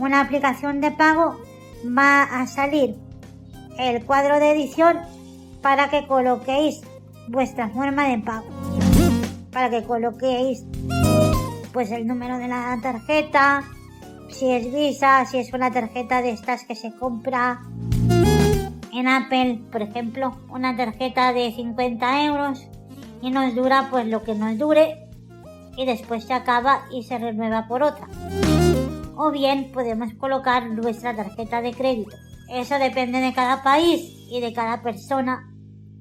una 0.00 0.20
aplicación 0.20 0.80
de 0.80 0.90
pago 0.90 1.36
va 1.96 2.24
a 2.24 2.44
salir 2.48 2.96
el 3.78 4.04
cuadro 4.04 4.40
de 4.40 4.50
edición 4.50 4.98
para 5.62 5.90
que 5.90 6.08
coloquéis 6.08 6.80
vuestra 7.28 7.68
forma 7.68 8.08
de 8.08 8.18
pago. 8.18 8.48
Para 9.52 9.70
que 9.70 9.84
coloquéis 9.84 10.64
pues 11.72 11.92
el 11.92 12.04
número 12.04 12.36
de 12.38 12.48
la 12.48 12.76
tarjeta, 12.82 13.62
si 14.28 14.50
es 14.50 14.74
Visa, 14.74 15.24
si 15.26 15.38
es 15.38 15.52
una 15.52 15.70
tarjeta 15.70 16.20
de 16.20 16.30
estas 16.30 16.64
que 16.64 16.74
se 16.74 16.92
compra 16.96 17.60
en 18.92 19.06
Apple, 19.06 19.60
por 19.70 19.82
ejemplo, 19.82 20.36
una 20.48 20.76
tarjeta 20.76 21.32
de 21.32 21.52
50 21.52 22.24
euros 22.24 22.66
y 23.22 23.30
nos 23.30 23.54
dura 23.54 23.86
pues 23.88 24.04
lo 24.08 24.24
que 24.24 24.34
nos 24.34 24.58
dure 24.58 25.03
y 25.76 25.86
después 25.86 26.24
se 26.24 26.34
acaba 26.34 26.82
y 26.90 27.02
se 27.02 27.18
renueva 27.18 27.66
por 27.66 27.82
otra. 27.82 28.06
O 29.16 29.30
bien 29.30 29.70
podemos 29.72 30.12
colocar 30.14 30.66
nuestra 30.70 31.14
tarjeta 31.14 31.60
de 31.60 31.72
crédito. 31.72 32.16
Eso 32.50 32.78
depende 32.78 33.20
de 33.20 33.32
cada 33.32 33.62
país 33.62 34.26
y 34.30 34.40
de 34.40 34.52
cada 34.52 34.82
persona 34.82 35.50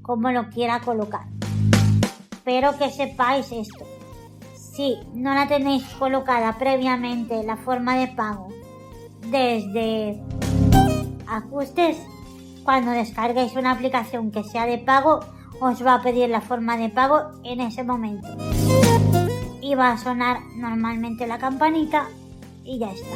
como 0.01 0.31
lo 0.31 0.49
quiera 0.49 0.81
colocar. 0.81 1.27
Pero 2.43 2.77
que 2.77 2.89
sepáis 2.89 3.51
esto. 3.51 3.85
Si 4.55 4.97
no 5.13 5.33
la 5.33 5.47
tenéis 5.47 5.83
colocada 5.99 6.57
previamente 6.57 7.43
la 7.43 7.57
forma 7.57 7.95
de 7.97 8.07
pago 8.07 8.49
desde 9.29 10.21
ajustes, 11.27 11.97
cuando 12.63 12.91
descarguéis 12.91 13.55
una 13.55 13.71
aplicación 13.71 14.31
que 14.31 14.43
sea 14.43 14.65
de 14.65 14.79
pago, 14.79 15.19
os 15.61 15.85
va 15.85 15.95
a 15.95 16.01
pedir 16.01 16.29
la 16.29 16.41
forma 16.41 16.77
de 16.77 16.89
pago 16.89 17.21
en 17.43 17.61
ese 17.61 17.83
momento. 17.83 18.27
Y 19.63 19.75
va 19.75 19.93
a 19.93 19.97
sonar 19.97 20.41
normalmente 20.57 21.25
la 21.25 21.37
campanita 21.37 22.09
y 22.65 22.79
ya 22.79 22.91
está. 22.91 23.15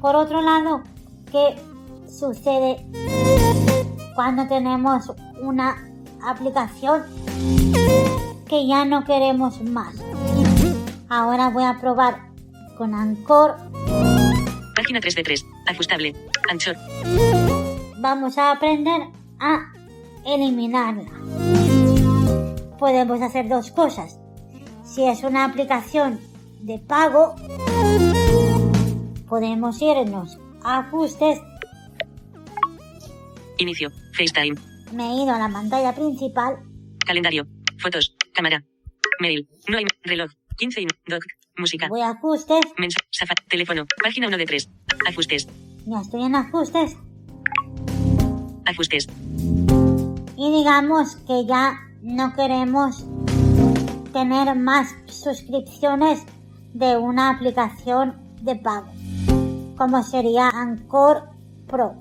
Por 0.00 0.16
otro 0.16 0.40
lado, 0.40 0.82
¿qué 1.30 1.56
sucede 2.08 2.86
cuando 4.14 4.48
tenemos 4.48 5.12
una 5.42 5.76
aplicación 6.24 7.02
que 8.48 8.66
ya 8.66 8.86
no 8.86 9.04
queremos 9.04 9.60
más? 9.60 9.94
Ahora 11.10 11.50
voy 11.50 11.64
a 11.64 11.78
probar 11.78 12.30
con 12.78 12.94
Anchor. 12.94 13.56
Página 14.74 15.00
3 15.00 15.14
de 15.16 15.22
3. 15.22 15.46
Ajustable. 15.66 16.14
Anchor. 16.50 16.76
Vamos 18.00 18.38
a 18.38 18.52
aprender 18.52 19.02
a 19.38 19.70
eliminarla. 20.24 21.10
Podemos 22.78 23.20
hacer 23.20 23.50
dos 23.50 23.70
cosas. 23.70 24.18
Si 24.98 25.04
es 25.06 25.22
una 25.22 25.44
aplicación 25.44 26.18
de 26.58 26.80
pago, 26.80 27.36
podemos 29.28 29.80
irnos 29.80 30.40
a 30.64 30.80
ajustes. 30.80 31.38
Inicio. 33.58 33.92
FaceTime. 34.14 34.58
Me 34.92 35.04
he 35.04 35.22
ido 35.22 35.32
a 35.32 35.38
la 35.38 35.48
pantalla 35.50 35.94
principal. 35.94 36.56
Calendario. 37.06 37.46
Fotos. 37.78 38.16
Cámara. 38.34 38.64
Mail. 39.20 39.48
No 39.68 39.78
hay. 39.78 39.84
Reloj. 40.02 40.32
15 40.56 40.80
y 40.80 40.86
doc. 41.06 41.22
Música. 41.56 41.86
Voy 41.88 42.00
a 42.00 42.10
ajustes. 42.10 42.62
Mensaje. 42.76 43.34
Teléfono. 43.48 43.86
Página 44.02 44.26
1 44.26 44.36
de 44.36 44.46
3. 44.46 44.68
Ajustes. 45.10 45.46
Ya 45.86 46.00
estoy 46.00 46.24
en 46.24 46.34
ajustes. 46.34 46.96
Ajustes. 48.66 49.06
Y 50.36 50.58
digamos 50.58 51.14
que 51.18 51.46
ya 51.46 51.78
no 52.02 52.34
queremos 52.34 53.06
tener 54.12 54.54
más 54.54 54.94
suscripciones 55.06 56.24
de 56.74 56.96
una 56.96 57.30
aplicación 57.30 58.16
de 58.40 58.56
pago, 58.56 58.88
como 59.76 60.02
sería 60.02 60.48
Anchor 60.48 61.30
Pro. 61.66 61.94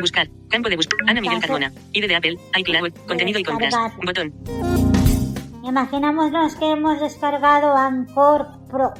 Buscar. 0.00 0.28
Campo 0.48 0.68
de 0.68 0.76
búsqueda. 0.76 0.98
Ana 1.08 1.20
Miguel 1.20 1.40
Carmona. 1.40 1.72
ID 1.92 2.06
de 2.06 2.16
Apple. 2.16 2.38
iCloud. 2.58 2.92
Contenido 3.06 3.38
y 3.38 3.44
compras. 3.44 3.74
Botón. 4.04 4.32
Imaginémonos 5.64 6.54
que 6.56 6.70
hemos 6.70 7.00
descargado 7.00 7.74
Anchor 7.74 8.46
Pro. 8.70 8.92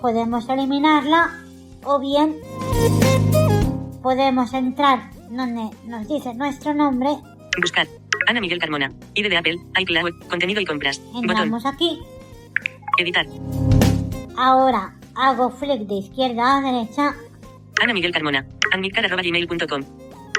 Podemos 0.00 0.48
eliminarla 0.48 1.30
o 1.84 2.00
bien 2.00 2.36
podemos 4.02 4.52
entrar 4.52 5.10
donde 5.30 5.70
nos 5.86 6.08
dice 6.08 6.34
nuestro 6.34 6.74
nombre. 6.74 7.10
Buscar. 7.60 7.86
Ana 8.26 8.40
Miguel 8.40 8.58
Carmona. 8.58 8.92
ID 9.14 9.28
de 9.28 9.36
Apple. 9.36 9.56
iCloud. 9.80 10.12
Contenido 10.28 10.60
y 10.60 10.64
compras. 10.64 11.00
Botón. 11.12 11.30
Entramos 11.30 11.66
aquí. 11.66 11.98
Editar. 12.98 13.26
Ahora 14.36 14.94
hago 15.14 15.50
flick 15.50 15.82
de 15.86 15.94
izquierda 15.96 16.58
a 16.58 16.60
derecha. 16.60 17.14
Ana 17.82 17.92
Miguel 17.94 18.12
Carmona. 18.12 18.46
Anmilcar.gmail.com. 18.72 19.82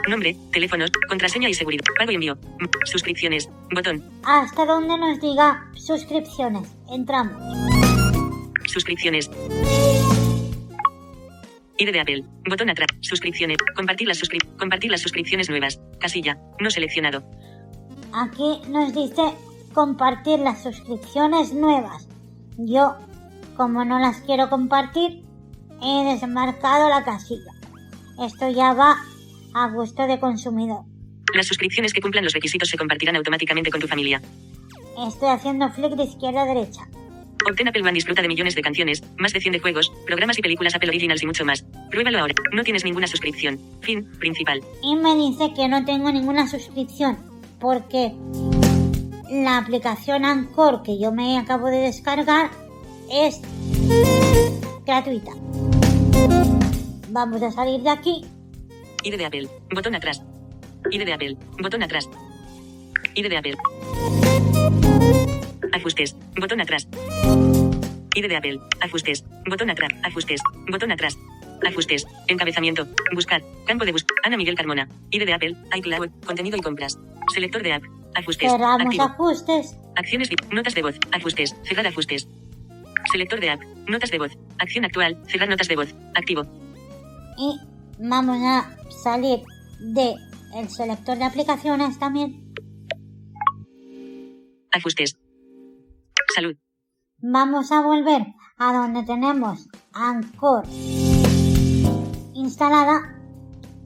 Nombre, 0.10 0.36
teléfonos, 0.52 0.92
contraseña 1.08 1.48
y 1.50 1.54
seguridad. 1.54 1.84
Pago 1.98 2.12
y 2.12 2.16
envío. 2.16 2.38
Suscripciones. 2.86 3.50
Botón. 3.74 4.04
hasta 4.26 4.66
donde 4.66 4.98
nos 4.98 5.20
diga 5.22 5.66
suscripciones. 5.76 6.68
Entramos. 6.90 7.32
Suscripciones. 8.66 9.30
ID 11.78 11.92
de 11.92 12.00
Apple. 12.00 12.24
Botón 12.50 12.70
atrás. 12.70 12.88
Suscripciones. 13.02 13.58
Compartir 13.76 14.08
las, 14.08 14.22
suscri- 14.22 14.46
compartir 14.58 14.92
las 14.92 15.02
suscripciones 15.02 15.50
nuevas. 15.50 15.80
Casilla. 16.00 16.38
No 16.60 16.70
seleccionado. 16.70 17.24
Aquí 18.14 18.62
nos 18.70 18.94
dice 18.94 19.34
compartir 19.74 20.40
las 20.40 20.62
suscripciones 20.62 21.52
nuevas. 21.52 22.08
Yo, 22.58 22.96
como 23.58 23.84
no 23.86 23.98
las 23.98 24.18
quiero 24.22 24.50
compartir, 24.50 25.24
he 25.82 26.04
desmarcado 26.06 26.90
la 26.90 27.04
casilla. 27.04 27.52
Esto 28.24 28.52
ya 28.52 28.74
va 28.74 28.98
a 29.56 29.68
gusto 29.70 30.06
de 30.06 30.20
consumidor. 30.20 30.84
Las 31.34 31.48
suscripciones 31.48 31.92
que 31.92 32.02
cumplan 32.02 32.24
los 32.24 32.34
requisitos 32.34 32.70
se 32.70 32.78
compartirán 32.78 33.16
automáticamente 33.16 33.72
con 33.72 33.82
tu 33.82 33.88
familia. 33.88 34.22
Estoy 35.08 35.30
haciendo 35.30 35.72
flick 35.72 35.96
de 35.96 36.04
izquierda 36.04 36.44
a 36.44 36.46
derecha. 36.46 36.88
Obtén 37.50 37.68
Apple 37.68 37.82
One 37.82 37.94
disfruta 37.94 38.22
de 38.22 38.28
millones 38.28 38.54
de 38.54 38.62
canciones, 38.62 39.04
más 39.18 39.34
de 39.34 39.42
100 39.42 39.54
de 39.54 39.60
juegos, 39.60 39.92
programas 40.06 40.38
y 40.38 40.44
películas 40.44 40.76
Apple 40.76 40.90
Originals 40.90 41.24
y 41.24 41.26
mucho 41.26 41.44
más. 41.44 41.66
Pruébalo 41.90 42.20
ahora. 42.20 42.36
No 42.54 42.64
tienes 42.64 42.86
ninguna 42.86 43.08
suscripción. 43.08 43.60
Fin. 43.82 44.08
Principal. 44.20 44.62
Y 44.84 44.96
me 44.96 45.16
dice 45.16 45.52
que 45.56 45.68
no 45.68 45.84
tengo 45.84 46.12
ninguna 46.12 46.48
suscripción 46.48 47.33
porque 47.64 48.12
la 49.32 49.58
aplicación 49.58 50.26
Anchor 50.26 50.84
que 50.84 51.00
yo 51.00 51.14
me 51.14 51.38
acabo 51.38 51.68
de 51.68 51.78
descargar 51.78 52.52
es 53.10 53.40
gratuita. 54.86 55.32
Vamos 57.08 57.42
a 57.42 57.52
salir 57.52 57.82
de 57.82 57.90
aquí. 57.90 58.26
ID 59.04 59.16
de 59.16 59.26
Apple. 59.26 59.50
Botón 59.74 59.96
atrás. 59.96 60.22
ID 60.92 61.06
de 61.06 61.14
Apple. 61.14 61.38
Botón 61.58 61.82
atrás. 61.84 62.10
ID 63.16 63.30
de 63.30 63.38
Apple. 63.38 63.58
Ajustes. 65.72 66.18
Botón 66.38 66.60
atrás. 66.60 66.86
ID 68.14 68.28
de 68.28 68.36
Apple. 68.36 68.60
Ajustes. 68.82 69.24
Botón 69.50 69.70
atrás. 69.70 69.90
Ajustes. 70.04 70.42
Botón 70.70 70.92
atrás. 70.92 71.18
Ajustes. 71.66 72.06
Encabezamiento. 72.28 72.88
Buscar. 73.14 73.42
Campo 73.66 73.86
de 73.86 73.92
búsqueda. 73.92 74.16
Ana 74.24 74.38
Miguel 74.38 74.56
Carmona. 74.56 74.88
ID 75.12 75.26
de 75.26 75.34
Apple. 75.34 75.56
iCloud. 75.78 76.10
Contenido 76.26 76.58
y 76.58 76.62
compras. 76.62 76.98
Selector 77.34 77.64
de 77.64 77.74
app. 77.74 77.84
Ajustes. 78.16 78.52
Cerramos 78.52 78.86
Activo. 78.86 79.04
ajustes. 79.04 79.78
Acciones. 79.96 80.30
Notas 80.52 80.76
de 80.76 80.82
voz. 80.82 80.96
Ajustes. 81.12 81.56
Cerrar 81.64 81.88
ajustes. 81.88 82.28
Selector 83.12 83.40
de 83.40 83.50
app. 83.52 83.62
Notas 83.88 84.12
de 84.12 84.20
voz. 84.20 84.32
Acción 84.60 84.86
actual. 84.86 85.18
Cerrar 85.28 85.50
notas 85.50 85.68
de 85.68 85.76
voz. 85.76 85.94
Activo. 86.16 86.44
y 87.38 87.60
vamos 88.00 88.38
a 88.44 88.70
salir 89.04 89.40
de 89.80 90.14
el 90.56 90.70
selector 90.70 91.18
de 91.18 91.24
aplicaciones 91.26 91.98
también. 92.00 92.54
Ajustes. 94.72 95.18
Salud. 96.36 96.56
Vamos 97.20 97.72
a 97.72 97.82
volver 97.82 98.26
a 98.58 98.74
donde 98.74 99.04
tenemos 99.04 99.68
Anchor 99.94 100.66
instalada, 102.34 103.16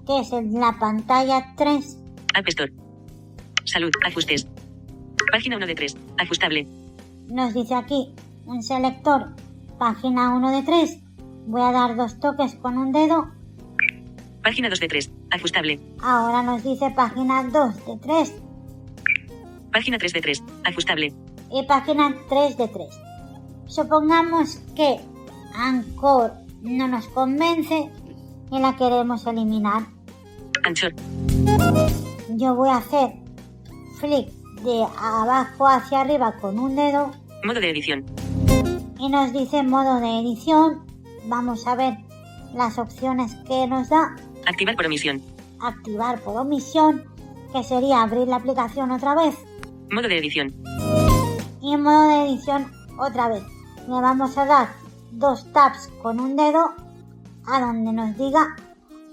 que 0.06 0.20
es 0.20 0.32
en 0.32 0.54
la 0.60 0.78
pantalla 0.80 1.54
3. 1.58 1.98
App 2.36 2.48
Store. 2.48 2.72
Salud. 3.66 3.92
Ajustes. 4.06 4.48
Página 5.32 5.58
1 5.58 5.68
de 5.68 5.76
3. 5.76 5.98
Ajustable. 6.20 6.68
Nos 7.28 7.54
dice 7.54 7.76
aquí 7.76 8.14
un 8.46 8.64
selector, 8.64 9.36
página 9.78 10.34
1 10.36 10.52
de 10.52 10.64
3. 10.64 11.00
Voy 11.48 11.62
a 11.62 11.72
dar 11.72 11.96
dos 11.96 12.20
toques 12.20 12.56
con 12.56 12.78
un 12.78 12.92
dedo. 12.92 13.30
Página 14.44 14.70
2 14.70 14.80
de 14.80 14.88
3. 14.88 15.12
Ajustable. 15.32 15.80
Ahora 16.02 16.44
nos 16.44 16.64
dice 16.64 16.90
página 16.92 17.44
2 17.44 17.86
de 17.86 17.98
3 18.02 18.34
Página 19.72 19.98
3 19.98 20.14
de 20.14 20.22
3. 20.22 20.44
Ajustable. 20.64 21.14
y 21.52 21.64
página 21.64 22.16
3 22.30 22.58
de 22.58 22.68
3. 22.68 22.88
Supongamos 23.68 24.58
que 24.76 25.00
Anchor 25.56 26.34
no 26.62 26.88
nos 26.88 27.08
convence 27.10 27.90
y 28.52 28.60
la 28.60 28.76
queremos 28.76 29.26
eliminar. 29.26 29.84
Anchor. 30.64 30.94
Yo 32.30 32.56
voy 32.56 32.70
a 32.70 32.78
hacer 32.78 33.14
flick 34.00 34.30
de 34.64 34.86
abajo 35.00 35.68
hacia 35.68 36.02
arriba 36.02 36.34
con 36.42 36.58
un 36.60 36.76
dedo 36.76 37.12
Modo 37.44 37.60
de 37.60 37.70
edición. 37.70 38.04
y 39.00 39.10
nos 39.10 39.32
dice 39.34 39.64
modo 39.64 40.00
de 40.00 40.20
edición. 40.20 40.86
Vamos 41.28 41.68
a 41.68 41.76
ver 41.76 41.98
las 42.54 42.78
opciones 42.78 43.36
que 43.48 43.68
nos 43.68 43.90
da. 43.90 44.16
Activar 44.46 44.76
por 44.76 44.86
omisión. 44.86 45.22
Activar 45.60 46.20
por 46.22 46.38
omisión, 46.38 47.04
que 47.54 47.64
sería 47.64 48.02
abrir 48.02 48.28
la 48.28 48.38
aplicación 48.38 48.92
otra 48.92 49.16
vez. 49.16 49.36
Modo 49.92 50.08
de 50.08 50.18
edición. 50.18 50.54
Y 51.62 51.74
en 51.74 51.84
modo 51.84 52.08
de 52.10 52.30
edición 52.30 52.72
otra 53.00 53.28
vez. 53.30 53.44
Le 53.88 53.94
vamos 54.02 54.38
a 54.38 54.46
dar 54.46 54.70
dos 55.12 55.52
taps 55.54 55.90
con 56.02 56.20
un 56.20 56.36
dedo 56.36 56.74
a 57.48 57.60
donde 57.60 57.94
nos 57.94 58.18
diga 58.18 58.56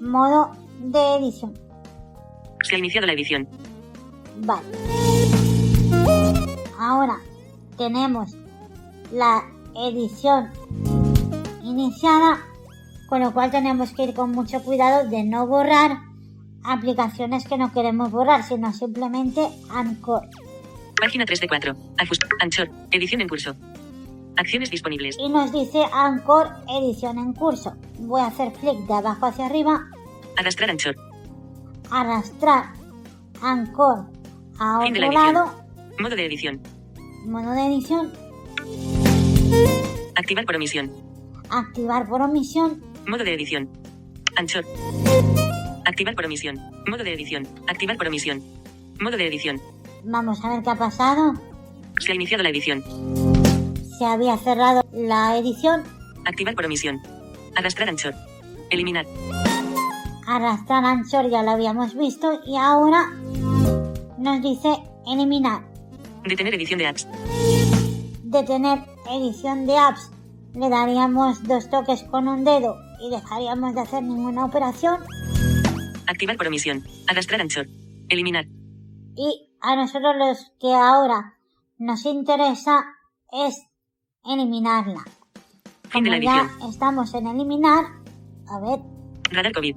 modo 0.00 0.52
de 0.80 1.16
edición. 1.16 1.58
Se 2.62 2.76
ha 2.76 2.78
iniciado 2.78 3.06
la 3.06 3.12
edición. 3.12 3.48
Vale. 4.38 4.66
Ahora 6.78 7.16
tenemos 7.78 8.36
la 9.12 9.44
edición 9.76 10.50
iniciada, 11.62 12.40
con 13.08 13.20
lo 13.20 13.32
cual 13.32 13.50
tenemos 13.50 13.92
que 13.92 14.04
ir 14.04 14.14
con 14.14 14.32
mucho 14.32 14.62
cuidado 14.62 15.08
de 15.08 15.24
no 15.24 15.46
borrar 15.46 15.98
aplicaciones 16.64 17.46
que 17.46 17.58
no 17.58 17.72
queremos 17.72 18.10
borrar, 18.10 18.42
sino 18.42 18.72
simplemente 18.72 19.46
Anchor. 19.70 20.28
Página 21.00 21.24
3 21.26 21.40
de 21.40 21.48
4. 21.48 21.76
Ajust. 21.98 22.22
Anchor. 22.40 22.70
Edición 22.90 23.20
en 23.20 23.28
curso. 23.28 23.54
Acciones 24.36 24.70
disponibles. 24.70 25.16
Y 25.18 25.28
nos 25.28 25.52
dice 25.52 25.82
Anchor 25.92 26.48
edición 26.68 27.18
en 27.18 27.32
curso. 27.32 27.74
Voy 28.00 28.20
a 28.20 28.26
hacer 28.26 28.50
flick 28.52 28.78
de 28.86 28.94
abajo 28.94 29.26
hacia 29.26 29.46
arriba, 29.46 29.86
Arrastrar 30.36 30.70
Anchor. 30.70 30.96
arrastrar 31.90 32.64
Anchor 33.40 34.06
a 34.58 34.80
Fin 34.82 34.92
de 34.94 35.00
la 35.00 35.06
otro 35.08 35.20
lado, 35.20 35.64
Modo 36.00 36.16
de 36.16 36.26
edición. 36.26 36.60
modo 37.26 37.52
de 37.52 37.66
edición, 37.66 38.12
Activar 40.16 40.44
por 40.44 40.56
omisión. 40.56 40.90
activar 41.50 42.08
por 42.08 42.20
omisión, 42.22 42.82
Modo 43.06 43.22
de 43.24 43.34
edición. 43.34 43.68
Anchor. 44.36 44.64
Activar 45.86 46.14
por 46.16 46.24
omisión. 46.24 46.56
Modo 46.88 47.04
de 47.04 47.12
edición. 47.12 47.46
Activar 47.68 47.96
por 47.96 48.08
omisión. 48.08 48.42
Modo 49.00 49.16
de 49.16 49.26
edición. 49.28 49.60
vamos 50.02 50.42
a 50.44 50.48
ver 50.48 50.62
qué 50.62 50.70
ha 50.70 50.74
pasado. 50.74 51.34
Se 52.00 52.10
ha 52.10 52.14
iniciado 52.16 52.42
la 52.42 52.48
edición. 52.48 52.82
Se 53.98 54.04
había 54.04 54.36
cerrado 54.38 54.84
la 54.92 55.36
edición, 55.38 55.82
Activar 56.26 56.54
por 56.54 56.64
omisión. 56.64 57.00
Arrastrar 57.54 57.88
Anchor. 57.88 58.14
Eliminar. 58.70 59.06
arrastrar 60.26 60.84
Anchor 60.84 61.28
ya 61.30 61.42
lo 61.42 61.50
habíamos 61.52 61.94
visto 61.94 62.40
y 62.46 62.56
ahora 62.56 63.10
nos 64.18 64.42
dice 64.42 64.74
eliminar, 65.06 65.62
Detener 66.24 66.54
edición 66.54 66.78
de 66.78 66.86
apps. 66.86 67.06
detener 68.22 68.78
edición 69.10 69.66
de 69.66 69.76
apps. 69.76 70.10
Le 70.54 70.70
daríamos 70.70 71.42
dos 71.44 71.68
toques 71.68 72.02
con 72.04 72.26
un 72.28 72.44
dedo 72.44 72.76
y 73.06 73.10
dejaríamos 73.10 73.74
de 73.74 73.80
hacer 73.82 74.02
ninguna 74.02 74.46
operación. 74.46 75.00
Activar 76.06 76.36
por 76.36 76.46
omisión. 76.46 76.84
Arrastrar 77.06 77.40
Anchor. 77.40 77.66
Eliminar. 78.08 78.46
Y 79.16 79.50
a 79.60 79.76
nosotros 79.76 80.14
los 80.18 80.52
que 80.60 80.72
ahora 80.74 81.34
nos 81.76 82.04
interesa 82.06 82.84
es 83.32 83.54
eliminarla. 84.26 85.04
Fin 85.88 86.04
de 86.04 86.10
la 86.10 86.16
Como 86.16 86.30
ya 86.30 86.68
estamos 86.68 87.14
en 87.14 87.26
eliminar, 87.26 87.84
a 88.48 88.58
ver, 88.60 88.80
Radar 89.30 89.52
COVID. 89.52 89.76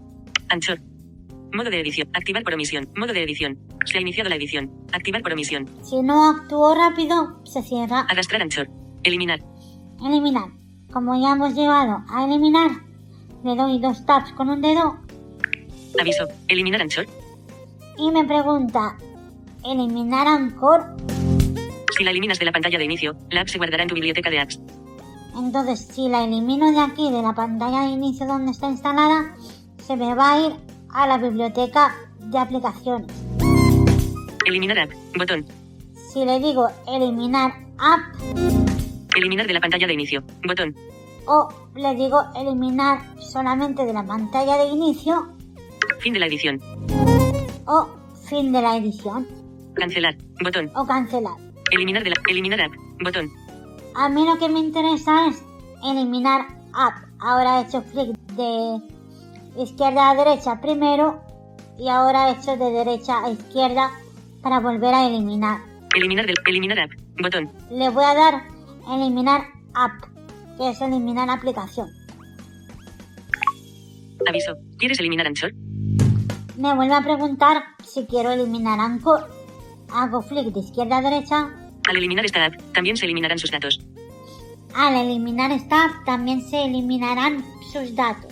Anchor. 0.49 0.79
Modo 1.53 1.69
de 1.69 1.79
edición. 1.79 2.09
Activar 2.13 2.43
por 2.43 2.53
omisión. 2.53 2.89
Modo 2.95 3.13
de 3.13 3.23
edición. 3.23 3.57
Se 3.85 3.97
ha 3.97 4.01
iniciado 4.01 4.29
la 4.29 4.35
edición. 4.35 4.69
Activar 4.91 5.21
por 5.21 5.33
omisión. 5.33 5.65
si 5.83 6.01
no 6.01 6.29
actúo 6.29 6.75
rápido, 6.75 7.41
se 7.45 7.61
cierra. 7.63 8.01
Arrastrar 8.09 8.41
Anchor. 8.41 8.69
Eliminar. 9.03 9.39
Eliminar. 10.03 10.49
Como 10.91 11.19
ya 11.19 11.33
hemos 11.33 11.53
llegado 11.53 12.03
a 12.09 12.25
eliminar, 12.25 12.71
le 13.43 13.55
doy 13.55 13.79
dos 13.79 14.05
taps 14.05 14.31
con 14.33 14.49
un 14.49 14.61
dedo 14.61 14.97
Aviso. 15.99 16.27
Eliminar 16.47 16.81
Anchor. 16.81 17.07
y 17.97 18.11
me 18.11 18.23
pregunta, 18.25 18.97
¿eliminar 19.65 20.27
Anchor? 20.27 20.95
Si 21.97 22.03
la 22.03 22.11
eliminas 22.11 22.37
de 22.39 22.45
la 22.45 22.51
pantalla 22.51 22.77
de 22.77 22.85
inicio, 22.85 23.15
la 23.31 23.41
app 23.41 23.47
se 23.47 23.57
guardará 23.57 23.83
en 23.83 23.89
tu 23.89 23.95
biblioteca 23.95 24.29
de 24.29 24.39
apps. 24.39 24.59
Entonces, 25.35 25.87
si 25.91 26.07
la 26.09 26.23
elimino 26.23 26.71
de 26.71 26.79
aquí, 26.79 27.11
de 27.11 27.21
la 27.21 27.33
pantalla 27.33 27.81
de 27.81 27.87
inicio 27.91 28.25
donde 28.25 28.51
está 28.51 28.69
instalada, 28.69 29.35
se 29.85 29.95
me 29.95 30.13
va 30.15 30.33
a 30.33 30.39
ir 30.47 30.53
a 30.93 31.07
la 31.07 31.17
biblioteca 31.17 31.95
de 32.19 32.37
aplicaciones. 32.37 33.11
Eliminar 34.45 34.79
app. 34.79 34.91
Botón. 35.17 35.45
Si 36.13 36.23
le 36.25 36.39
digo 36.39 36.67
eliminar 36.87 37.51
app 37.77 37.99
Eliminar 39.15 39.45
de 39.47 39.53
la 39.53 39.59
pantalla 39.59 39.87
de 39.87 39.93
inicio. 39.93 40.23
Botón. 40.47 40.75
o 41.27 41.49
le 41.75 41.93
digo 41.95 42.19
eliminar 42.35 42.99
solamente 43.19 43.83
de 43.85 43.91
la 43.93 44.05
pantalla 44.05 44.57
de 44.57 44.67
inicio 44.69 45.33
Fin 45.99 46.13
de 46.13 46.19
la 46.19 46.27
edición. 46.27 46.61
o 47.65 47.87
fin 48.29 48.51
de 48.53 48.61
la 48.61 48.77
edición 48.77 49.27
Cancelar. 49.73 50.15
Botón. 50.41 50.71
o 50.75 50.85
cancelar. 50.85 51.33
Eliminar 51.71 52.03
de 52.03 52.11
la. 52.11 52.15
Eliminar 52.29 52.61
app. 52.61 52.73
Botón. 53.03 53.31
A 53.95 54.09
mí 54.09 54.25
lo 54.25 54.37
que 54.37 54.49
me 54.49 54.59
interesa 54.59 55.27
es 55.27 55.43
eliminar 55.83 56.47
app. 56.73 56.95
Ahora 57.19 57.59
he 57.59 57.63
hecho 57.63 57.83
clic 57.83 58.15
de 58.33 58.81
izquierda 59.61 60.11
a 60.11 60.15
derecha 60.15 60.61
primero 60.61 61.21
y 61.79 61.89
ahora 61.89 62.29
he 62.29 62.33
hecho 62.33 62.55
de 62.57 62.71
derecha 62.71 63.23
a 63.23 63.31
izquierda 63.31 63.91
para 64.41 64.59
volver 64.59 64.93
a 64.93 65.07
eliminar. 65.07 65.59
Eliminar 65.95 66.25
del. 66.25 66.35
Eliminar 66.45 66.79
app. 66.79 66.91
Botón. 67.21 67.51
Le 67.71 67.89
voy 67.89 68.03
a 68.03 68.13
dar 68.13 68.43
eliminar 68.93 69.41
app, 69.73 70.03
que 70.57 70.69
es 70.69 70.81
eliminar 70.81 71.29
aplicación. 71.29 71.89
Aviso. 74.27 74.55
¿Quieres 74.77 74.99
eliminar 74.99 75.27
Anchor? 75.27 75.53
Me 76.57 76.73
vuelve 76.73 76.95
a 76.95 77.01
preguntar 77.01 77.63
si 77.83 78.05
quiero 78.05 78.31
eliminar 78.31 78.79
Anchor. 78.79 79.36
Hago 79.91 80.21
flick 80.21 80.47
de 80.53 80.59
izquierda 80.59 80.97
a 80.97 81.01
derecha. 81.01 81.49
Al 81.87 81.97
eliminar 81.97 82.25
esta 82.25 82.45
app, 82.45 82.55
también 82.73 82.97
se 82.97 83.05
eliminarán 83.05 83.39
sus 83.39 83.51
datos. 83.51 83.79
Al 84.75 84.95
eliminar 84.95 85.51
esta 85.51 85.85
app 85.85 86.05
también 86.05 86.41
se 86.41 86.65
eliminarán 86.65 87.43
sus 87.71 87.95
datos. 87.95 88.31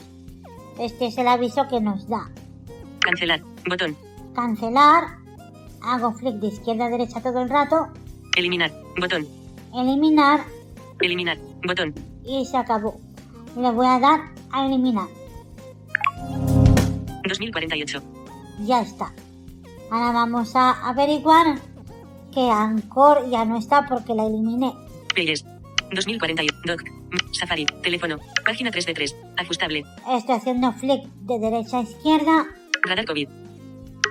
Este 0.80 1.08
es 1.08 1.18
el 1.18 1.28
aviso 1.28 1.68
que 1.70 1.80
nos 1.80 2.08
da. 2.08 2.30
Cancelar. 3.00 3.42
Botón. 3.68 3.96
Cancelar. 4.34 5.18
Hago 5.82 6.14
flick 6.14 6.36
de 6.36 6.48
izquierda 6.48 6.88
a 6.88 6.90
derecha 6.90 7.22
todo 7.22 7.42
el 7.42 7.50
rato. 7.50 7.88
Eliminar. 8.36 8.72
Botón. 9.00 9.26
Eliminar. 9.74 10.42
Eliminar. 11.00 11.38
Botón. 11.66 11.94
Y 12.26 12.46
se 12.46 12.58
acabó. 12.58 13.00
Le 13.56 13.72
voy 13.72 13.86
a 13.88 14.00
dar 14.00 14.20
a 14.52 14.66
eliminar. 14.66 15.08
2048. 17.28 18.02
Ya 18.66 18.82
está. 18.82 19.14
Ahora 19.92 20.12
vamos 20.12 20.56
a 20.56 20.90
averiguar 20.90 21.60
que 22.34 22.50
Anchor 22.50 23.30
ya 23.30 23.46
no 23.46 23.58
está 23.58 23.86
porque 23.86 24.14
la 24.14 24.26
eliminé. 24.26 24.74
Playes. 25.14 25.46
2048. 25.92 26.56
Doc. 26.66 26.82
Safari. 27.32 27.66
Teléfono. 27.82 28.18
Página 28.46 28.72
3 28.72 28.86
de 28.88 28.94
3. 28.94 29.16
Ajustable. 29.38 29.86
Estoy 30.12 30.36
haciendo 30.36 30.72
flick 30.74 31.06
de 31.22 31.40
derecha 31.40 31.80
a 31.80 31.82
izquierda 31.84 32.46
Radar 32.84 33.06
COVID. 33.06 33.30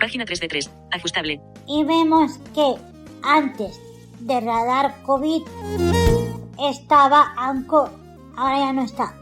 Página 0.01 0.25
3 0.25 0.41
de 0.41 0.49
3. 0.49 0.71
Ajustable. 0.93 1.41
y 1.67 1.85
vemos 1.85 2.39
que 2.55 2.75
antes 3.23 3.81
de 4.21 4.41
radar 4.41 5.03
COVID 5.03 5.43
estaba 6.71 7.33
Anchor. 7.37 7.91
Ahora 8.37 8.59
ya 8.59 8.73
no 8.73 8.85
está. 8.85 9.15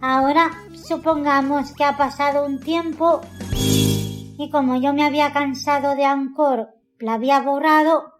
Ahora 0.00 0.50
supongamos 0.74 1.72
que 1.72 1.84
ha 1.84 1.96
pasado 1.96 2.46
un 2.46 2.58
tiempo 2.60 3.20
y 4.42 4.48
como 4.48 4.80
yo 4.80 4.94
me 4.94 5.04
había 5.04 5.34
cansado 5.34 5.94
de 5.94 6.06
Anchor, 6.06 6.70
la 6.98 7.14
había 7.14 7.42
borrado, 7.42 8.14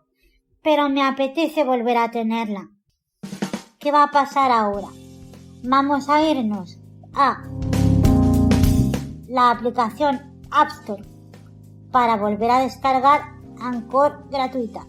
pero 0.63 0.91
me 0.91 1.03
apetece 1.03 1.65
volver 1.65 1.97
a 1.97 2.11
tenerla. 2.11 2.69
¿Qué 3.79 3.91
va 3.91 4.03
a 4.03 4.11
pasar 4.11 4.53
ahora? 4.53 4.89
Vamos 5.63 6.11
a 6.11 6.23
irnos 6.31 6.79
a 7.15 7.43
la 9.29 9.51
aplicación 9.51 10.21
App 10.51 10.69
Store 10.81 11.03
para 11.91 12.17
volver 12.17 12.51
a 12.51 12.61
descargar 12.61 13.23
Anchor 13.59 14.29
gratuita. 14.31 14.87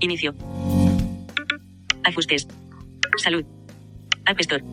Inicio. 0.00 0.34
Ajustes. 2.02 2.48
Salud. 3.18 3.44
App 4.24 4.40
Store. 4.40 4.64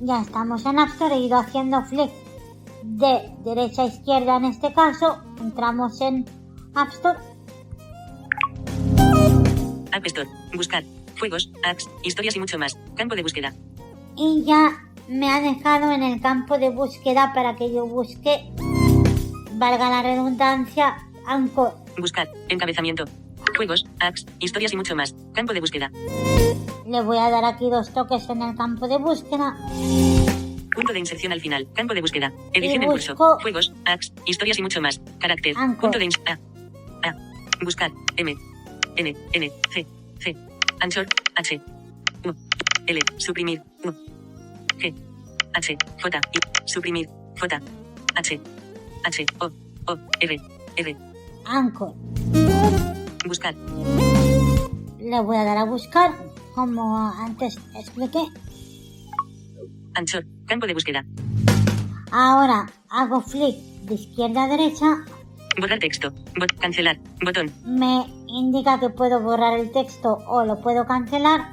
Ya 0.00 0.20
estamos 0.20 0.66
en 0.66 0.80
App 0.80 0.88
Store, 0.88 1.14
he 1.14 1.20
ido 1.20 1.38
haciendo 1.38 1.80
flick 1.84 2.23
de 2.84 3.30
derecha 3.44 3.82
a 3.82 3.86
izquierda 3.86 4.36
en 4.36 4.44
este 4.44 4.72
caso. 4.72 5.18
Entramos 5.40 6.00
en 6.00 6.24
App 6.74 6.88
Store. 6.92 7.18
App 9.92 10.06
Store. 10.06 10.28
Buscar. 10.54 10.84
Juegos, 11.18 11.50
apps, 11.64 11.88
historias 12.02 12.36
y 12.36 12.40
mucho 12.40 12.58
más. 12.58 12.76
Campo 12.96 13.14
de 13.14 13.22
búsqueda. 13.22 13.54
Y 14.16 14.44
ya 14.44 14.72
me 15.08 15.30
ha 15.30 15.40
dejado 15.40 15.92
en 15.92 16.02
el 16.02 16.20
campo 16.20 16.58
de 16.58 16.70
búsqueda 16.70 17.32
para 17.34 17.56
que 17.56 17.72
yo 17.72 17.86
busque, 17.86 18.44
valga 19.54 19.90
la 19.90 20.02
redundancia, 20.02 20.96
Anchor. 21.26 21.74
Buscar. 21.98 22.28
Encabezamiento. 22.48 23.04
Juegos, 23.56 23.86
apps, 24.00 24.26
historias 24.40 24.72
y 24.72 24.76
mucho 24.76 24.96
más. 24.96 25.14
Campo 25.32 25.52
de 25.52 25.60
búsqueda. 25.60 25.90
Le 26.86 27.02
voy 27.02 27.18
a 27.18 27.30
dar 27.30 27.44
aquí 27.44 27.70
dos 27.70 27.92
toques 27.92 28.28
en 28.28 28.42
el 28.42 28.56
campo 28.56 28.88
de 28.88 28.98
búsqueda. 28.98 29.56
Punto 30.74 30.92
de 30.92 30.98
inserción 30.98 31.32
al 31.32 31.40
final. 31.40 31.68
Campo 31.74 31.94
de 31.94 32.00
búsqueda. 32.00 32.32
Edición 32.52 32.82
en 32.82 32.90
curso. 32.90 33.14
Juegos, 33.16 33.72
apps, 33.84 34.12
historias 34.26 34.58
y 34.58 34.62
mucho 34.62 34.80
más. 34.80 35.00
Carácter. 35.20 35.56
Anchor. 35.56 35.80
Punto 35.80 35.98
de 35.98 36.06
ins- 36.06 36.20
A. 36.26 36.38
A. 37.08 37.14
Buscar. 37.62 37.90
M. 38.16 38.34
N. 38.96 39.16
N. 39.32 39.52
C. 39.72 39.86
C. 40.18 40.36
Anchor. 40.80 41.06
H. 41.36 41.60
U. 42.24 42.32
L. 42.86 43.00
Suprimir. 43.18 43.62
U. 43.84 43.90
G. 44.78 44.94
H. 45.54 45.76
J. 46.02 46.20
I. 46.32 46.38
Suprimir. 46.66 47.08
J. 47.40 47.60
H. 48.16 48.40
H. 49.04 49.26
O. 49.40 49.46
O. 49.92 49.98
R. 50.20 50.40
R. 50.76 50.96
Anchor. 51.44 51.94
Buscar. 53.26 53.54
Le 53.54 55.20
voy 55.20 55.36
a 55.36 55.44
dar 55.44 55.58
a 55.58 55.64
buscar, 55.64 56.12
como 56.54 56.96
antes 57.18 57.58
expliqué. 57.76 58.20
Anchor. 59.94 60.24
Campo 60.46 60.66
de 60.66 60.74
búsqueda. 60.74 61.04
Ahora 62.10 62.66
hago 62.90 63.20
flick 63.20 63.56
de 63.86 63.94
izquierda 63.94 64.44
a 64.44 64.48
derecha. 64.48 64.86
Borrar 65.60 65.78
texto. 65.78 66.10
Bot- 66.36 66.58
cancelar. 66.60 66.98
Botón. 67.24 67.52
Me 67.64 68.04
indica 68.28 68.78
que 68.80 68.90
puedo 68.90 69.20
borrar 69.20 69.58
el 69.58 69.70
texto 69.72 70.18
o 70.26 70.44
lo 70.44 70.60
puedo 70.60 70.86
cancelar. 70.86 71.52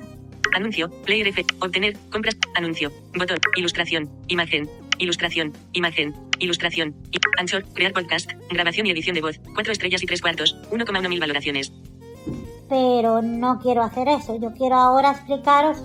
Anuncio. 0.55 0.89
Player 1.05 1.27
F. 1.27 1.45
Obtener. 1.61 1.97
Compras. 2.11 2.35
Anuncio. 2.55 2.91
Botón. 3.17 3.37
Ilustración. 3.55 4.09
Imagen. 4.27 4.69
Ilustración. 4.97 5.53
Imagen. 5.73 6.13
Ilustración. 6.39 6.95
I- 7.11 7.19
Anchor. 7.39 7.63
Crear 7.73 7.93
podcast. 7.93 8.31
Grabación 8.49 8.87
y 8.87 8.91
edición 8.91 9.15
de 9.15 9.21
voz. 9.21 9.39
4 9.53 9.71
estrellas 9.71 10.03
y 10.03 10.05
3 10.07 10.21
cuartos. 10.21 10.57
1,1 10.71 11.07
mil 11.09 11.19
valoraciones. 11.19 11.71
Pero 12.69 13.21
no 13.21 13.59
quiero 13.59 13.83
hacer 13.83 14.07
eso. 14.07 14.39
Yo 14.39 14.51
quiero 14.53 14.75
ahora 14.75 15.11
explicaros 15.11 15.77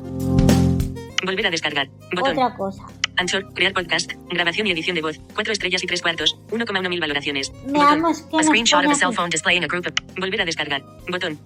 Volver 1.26 1.46
a 1.46 1.50
descargar. 1.50 1.88
Botón. 2.14 2.32
otra 2.32 2.54
cosa. 2.54 2.86
Anchor. 3.16 3.52
Crear 3.54 3.72
podcast. 3.72 4.12
Grabación 4.30 4.66
y 4.68 4.70
edición 4.70 4.94
de 4.94 5.02
voz. 5.02 5.18
4 5.34 5.52
estrellas 5.52 5.82
y 5.82 5.86
3 5.86 6.00
cuartos. 6.00 6.38
1,1 6.50 6.88
mil 6.88 7.00
valoraciones. 7.00 7.50
Botón. 7.50 7.72
Veamos 7.72 8.22
que 8.22 8.36
A 8.36 8.38
nos 8.38 8.46
screenshot 8.46 8.84
of 8.84 8.92
a 8.92 8.94
cell 8.94 9.12
phone 9.12 9.30
displaying 9.30 9.64
a 9.64 9.66
group 9.66 9.86
of 9.86 9.94
Volver 10.18 10.40
a 10.40 10.44
descargar. 10.44 10.82
Botón. 11.10 11.38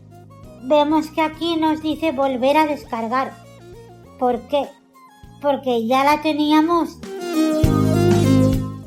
Vemos 0.62 1.10
que 1.10 1.22
aquí 1.22 1.56
nos 1.56 1.82
dice 1.82 2.12
volver 2.12 2.58
a 2.58 2.66
descargar. 2.66 3.32
¿Por 4.18 4.46
qué? 4.48 4.66
Porque 5.40 5.86
ya 5.86 6.04
la 6.04 6.20
teníamos 6.20 6.98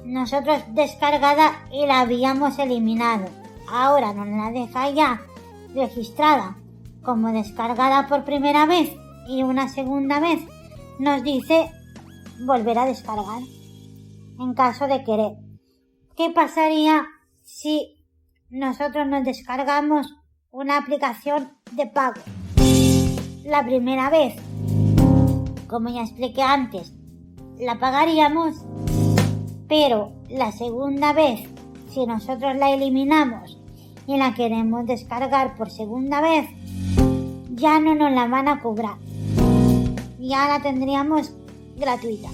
nosotros 0.05 0.61
descargada 0.69 1.65
y 1.71 1.87
la 1.87 2.01
habíamos 2.01 2.59
eliminado. 2.59 3.27
Ahora 3.67 4.13
nos 4.13 4.27
la 4.27 4.51
deja 4.51 4.91
ya 4.91 5.21
registrada 5.73 6.55
como 7.01 7.33
descargada 7.33 8.07
por 8.07 8.23
primera 8.23 8.67
vez 8.67 8.91
y 9.27 9.41
una 9.41 9.67
segunda 9.67 10.19
vez 10.19 10.39
nos 10.99 11.23
dice 11.23 11.69
volver 12.45 12.77
a 12.77 12.85
descargar 12.85 13.41
en 14.39 14.53
caso 14.53 14.87
de 14.87 15.03
querer. 15.03 15.33
¿Qué 16.15 16.29
pasaría 16.29 17.05
si 17.41 17.97
nosotros 18.49 19.07
nos 19.07 19.23
descargamos 19.23 20.15
una 20.51 20.77
aplicación 20.77 21.57
de 21.71 21.87
pago? 21.87 22.21
La 23.45 23.63
primera 23.65 24.09
vez, 24.09 24.35
como 25.67 25.89
ya 25.89 26.01
expliqué 26.01 26.41
antes, 26.41 26.93
la 27.59 27.79
pagaríamos, 27.79 28.55
pero 29.67 30.13
la 30.29 30.51
segunda 30.51 31.13
vez, 31.13 31.49
si 31.89 32.05
nosotros 32.05 32.55
la 32.55 32.71
eliminamos 32.71 33.57
y 34.07 34.17
la 34.17 34.33
queremos 34.33 34.85
descargar 34.85 35.55
por 35.55 35.69
segunda 35.71 36.21
vez, 36.21 36.47
ya 37.51 37.79
no 37.79 37.95
nos 37.95 38.11
la 38.11 38.27
van 38.27 38.47
a 38.47 38.61
cobrar. 38.61 38.97
Ya 40.23 40.47
la 40.47 40.61
tendríamos 40.61 41.33
gratuita. 41.75 42.29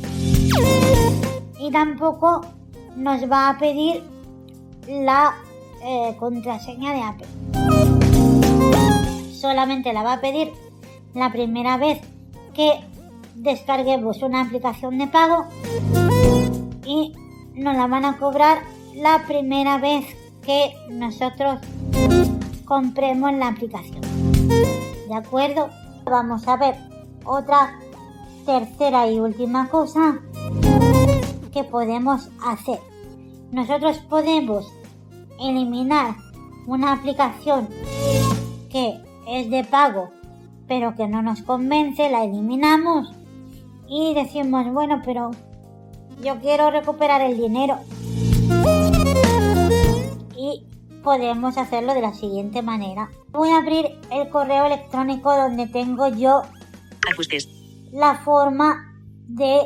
Y 1.59 1.71
tampoco 1.71 2.41
nos 2.95 3.23
va 3.23 3.49
a 3.49 3.57
pedir 3.57 4.03
la 4.87 5.33
eh, 5.83 6.15
contraseña 6.19 6.93
de 6.93 7.01
Apple. 7.01 7.27
Solamente 9.33 9.91
la 9.91 10.03
va 10.03 10.13
a 10.13 10.21
pedir 10.21 10.51
la 11.15 11.31
primera 11.31 11.77
vez 11.77 11.99
que 12.53 12.73
descarguemos 13.33 14.21
una 14.21 14.41
aplicación 14.41 14.99
de 14.99 15.07
pago 15.07 15.47
y 16.85 17.15
nos 17.55 17.75
la 17.75 17.87
van 17.87 18.05
a 18.05 18.19
cobrar 18.19 18.59
la 18.93 19.23
primera 19.25 19.79
vez 19.79 20.05
que 20.45 20.75
nosotros 20.91 21.59
compremos 22.65 23.33
la 23.33 23.47
aplicación. 23.47 24.01
¿De 25.07 25.15
acuerdo? 25.15 25.69
Vamos 26.05 26.47
a 26.47 26.55
ver 26.55 26.88
otra 27.25 27.79
tercera 28.45 29.09
y 29.09 29.19
última 29.19 29.69
cosa 29.69 30.19
que 31.51 31.63
podemos 31.63 32.29
hacer. 32.45 32.79
Nosotros 33.51 33.97
podemos 34.09 34.71
eliminar 35.39 36.15
una 36.67 36.93
aplicación 36.93 37.67
que 38.69 39.01
es 39.27 39.49
de 39.49 39.63
pago 39.63 40.11
pero 40.69 40.95
que 40.95 41.07
no 41.07 41.21
nos 41.23 41.41
convence, 41.41 42.09
la 42.09 42.23
eliminamos 42.23 43.11
y 43.89 44.13
decimos, 44.13 44.71
bueno, 44.71 45.01
pero 45.03 45.31
yo 46.21 46.39
quiero 46.39 46.69
recuperar 46.69 47.21
el 47.21 47.37
dinero. 47.37 47.79
Y 50.37 50.63
podemos 51.03 51.57
hacerlo 51.57 51.95
de 51.95 52.01
la 52.01 52.13
siguiente 52.13 52.61
manera. 52.61 53.09
Voy 53.31 53.49
a 53.49 53.57
abrir 53.57 53.97
el 54.11 54.29
correo 54.29 54.65
electrónico 54.65 55.35
donde 55.35 55.65
tengo 55.65 56.07
yo 56.07 56.43
Ajustes. 57.07 57.47
la 57.91 58.15
forma 58.23 58.93
de 59.27 59.61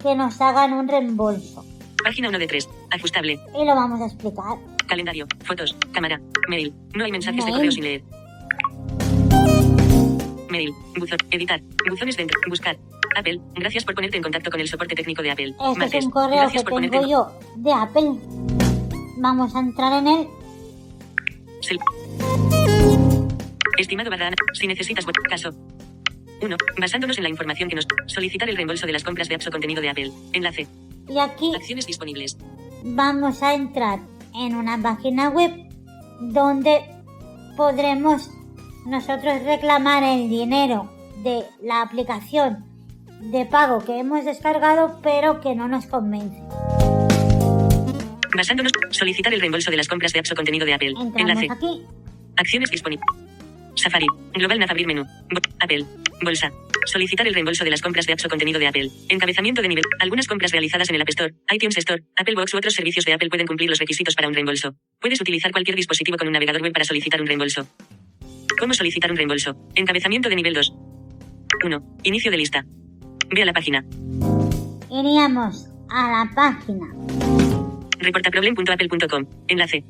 que 0.00 0.14
nos 0.14 0.40
hagan 0.40 0.72
un 0.72 0.88
reembolso. 0.88 1.64
Página 2.04 2.28
1 2.28 2.38
de 2.38 2.46
3. 2.46 2.68
Ajustable. 2.92 3.32
Y 3.54 3.64
lo 3.64 3.74
vamos 3.74 4.00
a 4.00 4.06
explicar. 4.06 4.56
Calendario. 4.86 5.26
Fotos. 5.44 5.74
Cámara. 5.92 6.20
Mail. 6.48 6.72
No 6.94 7.04
hay 7.04 7.10
mensajes 7.12 7.44
de 7.44 7.50
correo 7.50 7.72
sin 7.72 7.82
leer. 7.84 8.04
Mail. 10.50 10.72
Buzón. 10.96 11.18
Editar. 11.30 11.60
Buzones 11.90 12.16
dentro. 12.16 12.38
Buscar. 12.48 12.76
Apple. 13.16 13.40
Gracias 13.54 13.84
por 13.84 13.94
ponerte 13.94 14.18
en 14.18 14.22
contacto 14.22 14.50
con 14.50 14.60
el 14.60 14.68
soporte 14.68 14.94
técnico 14.94 15.22
de 15.22 15.30
Apple. 15.32 15.48
Este 15.58 15.78
Martes. 15.78 15.94
es 15.94 16.04
un 16.04 16.10
correo 16.10 16.36
Gracias 16.36 16.62
que 16.62 16.64
por 16.64 16.72
ponerte 16.74 16.98
tengo 16.98 17.04
en... 17.04 17.10
yo 17.10 17.38
de 17.56 17.72
Apple. 17.72 18.12
Vamos 19.18 19.54
a 19.56 19.60
entrar 19.60 19.92
en 19.94 20.06
él. 20.06 20.26
Sel- 21.62 21.80
Estimado 23.78 24.10
barra 24.10 24.28
Ana, 24.28 24.36
si 24.52 24.66
necesitas 24.66 25.04
caso. 25.28 25.50
1. 26.40 26.56
Basándonos 26.78 27.16
en 27.18 27.24
la 27.24 27.30
información 27.30 27.68
que 27.68 27.76
nos 27.76 27.86
solicitar 28.06 28.48
el 28.48 28.56
reembolso 28.56 28.86
de 28.86 28.92
las 28.92 29.04
compras 29.04 29.28
de 29.28 29.34
apps 29.36 29.46
o 29.46 29.50
contenido 29.50 29.80
de 29.82 29.90
Apple. 29.90 30.12
Enlace. 30.32 30.66
Y 31.08 31.18
aquí 31.18 31.52
Acciones 31.54 31.86
disponibles. 31.86 32.36
vamos 32.84 33.42
a 33.42 33.54
entrar 33.54 34.00
en 34.34 34.54
una 34.56 34.80
página 34.80 35.28
web 35.30 35.52
donde 36.20 36.80
podremos 37.56 38.30
nosotros 38.86 39.42
reclamar 39.44 40.02
el 40.02 40.28
dinero 40.28 40.90
de 41.22 41.42
la 41.62 41.82
aplicación 41.82 42.64
de 43.20 43.46
pago 43.46 43.78
que 43.84 43.98
hemos 43.98 44.24
descargado 44.24 45.00
pero 45.02 45.40
que 45.40 45.54
no 45.54 45.68
nos 45.68 45.86
convence. 45.86 46.42
Basándonos 48.36 48.72
solicitar 48.90 49.32
el 49.32 49.40
reembolso 49.40 49.70
de 49.70 49.78
las 49.78 49.88
compras 49.88 50.12
de 50.12 50.18
apps 50.20 50.32
o 50.32 50.34
contenido 50.34 50.66
de 50.66 50.74
Apple. 50.74 50.90
Entramos 51.00 51.16
Enlace. 51.42 51.48
aquí. 51.50 51.82
Acciones 52.36 52.70
disponibles. 52.70 53.06
Safari. 53.76 54.06
Global 54.34 54.58
Nav 54.58 54.70
abrir 54.70 54.86
menú. 54.86 55.04
Apple. 55.60 55.84
Bolsa. 56.22 56.50
Solicitar 56.86 57.26
el 57.26 57.34
reembolso 57.34 57.64
de 57.64 57.70
las 57.70 57.82
compras 57.82 58.06
de 58.06 58.12
apps 58.12 58.24
o 58.24 58.28
contenido 58.28 58.58
de 58.58 58.66
Apple. 58.66 58.90
Encabezamiento 59.08 59.62
de 59.62 59.68
nivel. 59.68 59.84
Algunas 60.00 60.26
compras 60.26 60.50
realizadas 60.52 60.88
en 60.88 60.96
el 60.96 61.02
App 61.02 61.08
Store, 61.08 61.34
iTunes 61.52 61.76
Store, 61.78 62.02
Apple 62.16 62.34
Box 62.34 62.54
u 62.54 62.56
otros 62.58 62.74
servicios 62.74 63.04
de 63.04 63.12
Apple 63.12 63.28
pueden 63.28 63.46
cumplir 63.46 63.68
los 63.68 63.78
requisitos 63.78 64.14
para 64.14 64.28
un 64.28 64.34
reembolso. 64.34 64.74
Puedes 65.00 65.20
utilizar 65.20 65.52
cualquier 65.52 65.76
dispositivo 65.76 66.16
con 66.16 66.26
un 66.26 66.32
navegador 66.32 66.62
web 66.62 66.72
para 66.72 66.84
solicitar 66.84 67.20
un 67.20 67.26
reembolso. 67.26 67.66
¿Cómo 68.58 68.72
solicitar 68.74 69.10
un 69.10 69.16
reembolso? 69.16 69.56
Encabezamiento 69.74 70.28
de 70.28 70.36
nivel 70.36 70.54
2. 70.54 70.72
1. 71.64 71.98
Inicio 72.04 72.30
de 72.30 72.36
lista. 72.36 72.64
Ve 73.28 73.42
a 73.42 73.46
la 73.46 73.52
página. 73.52 73.84
Iríamos 74.90 75.68
a 75.90 76.10
la 76.10 76.30
página 76.34 76.86
Reportaproblem.apple.com. 77.98 79.26
Enlace. 79.48 79.84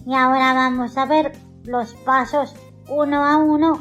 Y 0.05 0.13
ahora 0.13 0.53
vamos 0.53 0.95
a 0.97 1.05
ver 1.05 1.35
los 1.63 1.93
pasos 2.05 2.53
uno 2.87 3.25
a 3.25 3.37
uno 3.37 3.79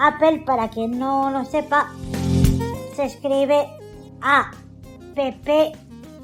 Apple, 0.00 0.44
para 0.46 0.68
quien 0.68 0.96
no 0.98 1.30
lo 1.30 1.44
sepa, 1.44 1.92
se 2.94 3.06
escribe 3.06 3.66
A 4.20 4.52
P 5.14 5.32
P 5.44 5.72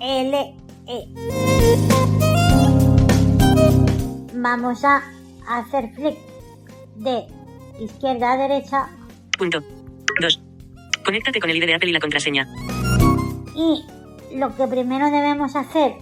L 0.01 0.57
E. 0.87 2.13
Vamos 4.35 4.85
a 4.85 5.03
hacer 5.49 5.90
clic 5.92 6.16
de 6.97 7.25
izquierda 7.81 8.33
a 8.33 8.37
derecha 8.37 8.88
Punto. 9.38 9.62
2. 10.20 10.40
Conéctate 11.05 11.40
con 11.40 11.51
el 11.51 11.57
ID 11.57 11.66
de 11.66 11.75
Apple 11.75 11.90
y 11.90 11.92
la 11.92 12.01
contraseña. 12.01 12.47
y 13.55 13.85
lo 14.37 14.55
que 14.57 14.66
primero 14.66 15.11
debemos 15.11 15.55
hacer 15.57 15.92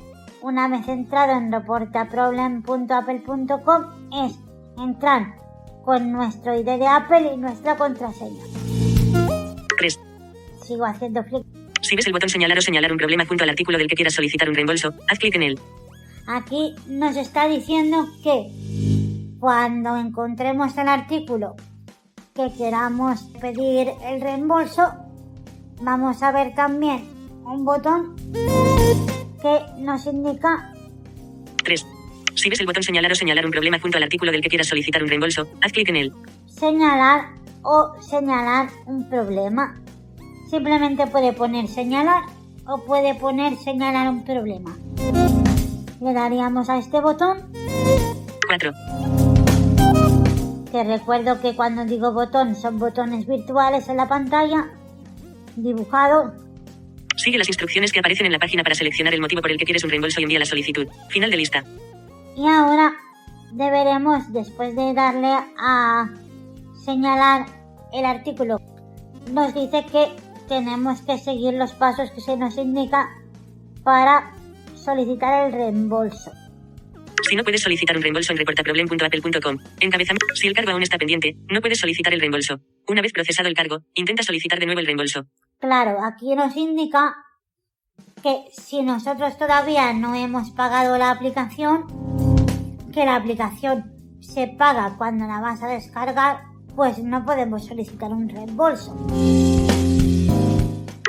una 0.41 0.69
vez 0.69 0.87
entrado 0.89 1.33
en 1.33 1.53
reportaproblem.apple.com 1.53 3.85
es 4.27 4.39
entrar 4.79 5.35
con 5.85 6.13
nuestro 6.13 6.59
ID 6.59 6.65
de 6.65 6.87
Apple 6.87 7.33
y 7.35 7.37
nuestra 7.37 7.77
contraseña. 7.77 8.43
3. 9.79 10.01
Sigo 10.63 10.85
haciendo 10.85 11.25
clic. 11.25 11.45
Si 11.81 11.97
ves 11.97 12.07
el 12.07 12.13
botón 12.13 12.29
señalar 12.29 12.59
o 12.59 12.63
señalar 12.63 12.93
un 12.93 12.99
problema 12.99 13.25
junto 13.27 13.43
al 13.45 13.51
artículo 13.51 13.79
del 13.79 13.89
que 13.89 13.97
quieras 13.97 14.15
solicitar 14.15 14.49
un 14.49 14.55
reembolso, 14.55 14.95
haz 15.09 15.19
clic 15.19 15.35
en 15.37 15.43
él. 15.43 15.59
Aquí 16.27 16.75
nos 16.87 17.17
está 17.17 17.49
diciendo 17.49 18.07
que 18.23 18.49
cuando 19.41 19.97
encontremos 19.97 20.77
el 20.79 20.89
artículo 20.89 21.57
que 22.35 22.51
queramos 22.57 23.23
pedir 23.41 23.89
el 24.05 24.21
reembolso, 24.21 24.83
vamos 25.83 26.23
a 26.23 26.33
ver 26.33 26.55
también 26.55 27.05
un 27.45 27.65
botón 27.65 28.15
que 28.33 29.61
nos 29.79 30.07
indica 30.07 30.73
3. 31.65 31.87
Si 32.35 32.49
ves 32.49 32.61
el 32.61 32.67
botón 32.67 32.83
señalar 32.83 33.13
o 33.13 33.15
señalar 33.15 33.45
un 33.45 33.51
problema 33.53 33.79
junto 33.79 33.99
al 33.99 34.05
artículo 34.05 34.33
del 34.33 34.41
que 34.41 34.49
quieras 34.49 34.69
solicitar 34.69 35.03
un 35.03 35.09
reembolso, 35.09 35.47
haz 35.61 35.73
clic 35.73 35.89
en 35.89 35.97
él. 35.97 36.13
señalar 36.47 37.27
o 37.63 38.01
señalar 38.01 38.69
un 38.87 39.09
problema. 39.09 39.81
Simplemente 40.49 41.07
puede 41.07 41.33
poner 41.33 41.67
señalar 41.67 42.23
o 42.67 42.79
puede 42.85 43.15
poner 43.15 43.57
señalar 43.57 44.09
un 44.09 44.25
problema. 44.25 44.77
Le 46.03 46.13
daríamos 46.13 46.69
a 46.69 46.79
este 46.79 47.01
botón 47.01 47.39
4. 48.49 48.73
Te 50.73 50.83
recuerdo 50.83 51.41
que 51.41 51.55
cuando 51.55 51.85
digo 51.85 52.13
botón 52.13 52.57
son 52.57 52.81
botones 52.81 53.25
virtuales 53.25 53.89
en 53.89 53.99
la 53.99 54.09
pantalla, 54.09 54.69
dibujado. 55.55 56.33
Sigue 57.15 57.39
las 57.39 57.47
instrucciones 57.47 57.93
que 57.93 58.01
aparecen 58.01 58.27
en 58.27 58.33
la 58.33 58.41
página 58.41 58.65
para 58.65 58.75
seleccionar 58.75 59.15
el 59.15 59.21
motivo 59.21 59.43
por 59.43 59.53
el 59.53 59.59
que 59.59 59.65
quieres 59.65 59.85
un 59.85 59.91
reembolso 59.91 60.21
y 60.21 60.25
envía 60.25 60.41
la 60.41 60.45
solicitud. 60.45 60.89
Final 61.09 61.31
de 61.31 61.37
lista. 61.37 61.63
Y 62.37 62.49
ahora 62.49 62.95
deberemos, 63.53 64.33
después 64.33 64.75
de 64.75 64.95
darle 64.95 65.33
a 65.57 66.11
señalar 66.85 67.47
el 67.93 68.05
artículo, 68.07 68.59
nos 69.31 69.55
dice 69.55 69.87
que 69.93 70.09
tenemos 70.49 71.01
que 71.03 71.17
seguir 71.19 71.55
los 71.55 71.73
pasos 71.75 72.11
que 72.11 72.21
se 72.21 72.37
nos 72.37 72.59
indica 72.59 73.09
para 73.85 74.33
solicitar 74.83 75.47
el 75.47 75.53
reembolso. 75.53 76.33
Si 77.29 77.37
no 77.37 77.45
puedes 77.45 77.63
solicitar 77.63 77.97
un 77.97 78.03
reembolso 78.03 78.33
en 78.33 78.39
reportaproblem.apple.com, 78.39 79.59
encabezamiento. 79.81 80.35
Si 80.35 80.49
el 80.49 80.55
cargo 80.55 80.73
aún 80.73 80.83
está 80.83 80.99
pendiente, 80.99 81.37
no 81.49 81.61
puedes 81.61 81.79
solicitar 81.79 82.13
el 82.13 82.21
reembolso. 82.21 82.61
Una 82.89 83.01
vez 83.01 83.13
procesado 83.13 83.49
el 83.49 83.55
cargo, 83.55 83.79
intenta 83.95 84.23
solicitar 84.23 84.59
de 84.59 84.67
nuevo 84.67 84.81
el 84.81 84.87
reembolso. 84.87 85.27
Claro, 85.61 85.99
aquí 86.05 86.35
nos 86.35 86.57
indica 86.57 87.15
que 88.23 88.45
si 88.53 88.83
nosotros 88.83 89.39
todavía 89.39 89.93
no 89.93 90.15
hemos 90.15 90.51
pagado 90.51 90.99
la 90.99 91.11
aplicación, 91.11 91.87
que 92.93 93.05
la 93.05 93.17
aplicación 93.17 93.93
se 94.21 94.49
paga 94.49 94.97
cuando 94.99 95.27
la 95.27 95.41
vas 95.41 95.63
a 95.63 95.69
descargar, 95.69 96.43
pues 96.75 96.99
no 96.99 97.25
podemos 97.25 97.67
solicitar 97.67 98.11
un 98.11 98.29
reembolso. 98.29 98.97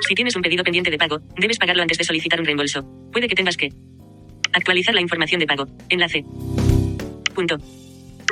Si 0.08 0.16
tienes 0.16 0.36
un 0.36 0.42
pedido 0.42 0.64
pendiente 0.64 0.92
de 0.92 0.98
pago, 0.98 1.20
debes 1.38 1.58
pagarlo 1.58 1.82
antes 1.82 1.98
de 1.98 2.04
solicitar 2.04 2.40
un 2.40 2.46
reembolso. 2.46 2.84
Puede 3.12 3.28
que 3.28 3.36
tengas 3.36 3.56
que 3.56 3.70
actualizar 4.52 4.94
la 4.94 5.02
información 5.02 5.40
de 5.40 5.48
pago. 5.48 5.66
Enlace. 5.90 6.26
Punto. 7.34 7.58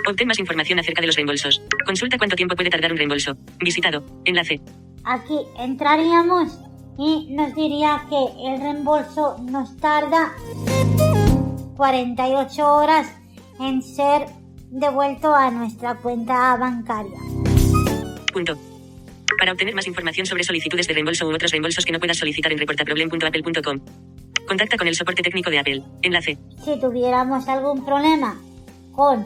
Obtén 0.08 0.28
más 0.28 0.40
información 0.40 0.80
acerca 0.80 1.02
de 1.02 1.08
los 1.08 1.16
reembolsos. 1.16 1.62
Consulta 1.86 2.18
cuánto 2.18 2.36
tiempo 2.36 2.56
puede 2.56 2.70
tardar 2.70 2.92
un 2.92 2.98
reembolso. 2.98 3.38
Visitado. 3.60 4.04
Enlace. 4.26 4.60
Aquí 5.06 5.38
entraríamos 5.60 6.60
y 6.98 7.34
nos 7.34 7.56
diría 7.56 8.06
que 8.10 8.48
el 8.48 8.60
reembolso 8.60 9.38
nos 9.50 9.78
tarda 9.78 10.34
48 11.78 12.74
horas 12.74 13.08
en 13.60 13.82
ser 13.82 14.26
devuelto 14.70 15.34
a 15.34 15.50
nuestra 15.52 15.96
cuenta 15.96 16.56
bancaria. 16.58 17.20
Punto. 18.34 18.71
Para 19.42 19.52
obtener 19.54 19.74
más 19.74 19.88
información 19.88 20.28
sobre 20.28 20.44
solicitudes 20.44 20.88
de 20.88 20.94
reembolso 20.94 21.28
u 21.28 21.34
otros 21.34 21.50
reembolsos 21.50 21.84
que 21.84 21.92
no 21.92 21.98
puedas 21.98 22.16
solicitar 22.16 22.52
en 22.52 22.60
reportaproblem.apple.com. 22.60 23.80
Contacta 24.48 24.78
con 24.78 24.88
el 24.88 24.94
soporte 24.94 25.24
técnico 25.24 25.50
de 25.50 25.58
Apple. 25.58 25.82
Enlace. 26.04 26.38
Si 26.64 26.80
tuviéramos 26.80 27.48
algún 27.48 27.84
problema 27.84 28.40
con 28.92 29.26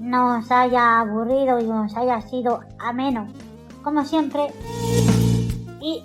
no 0.00 0.38
os 0.38 0.50
haya 0.50 0.98
aburrido 0.98 1.60
y 1.60 1.66
os 1.66 1.96
haya 1.96 2.20
sido 2.20 2.62
ameno, 2.80 3.28
como 3.84 4.04
siempre. 4.04 4.48
Y 5.80 6.02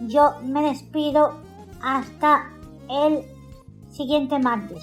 yo 0.00 0.34
me 0.42 0.62
despido 0.62 1.34
hasta 1.82 2.50
el 2.88 3.24
siguiente 3.90 4.38
martes. 4.38 4.82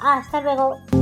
Hasta 0.00 0.40
luego. 0.40 1.01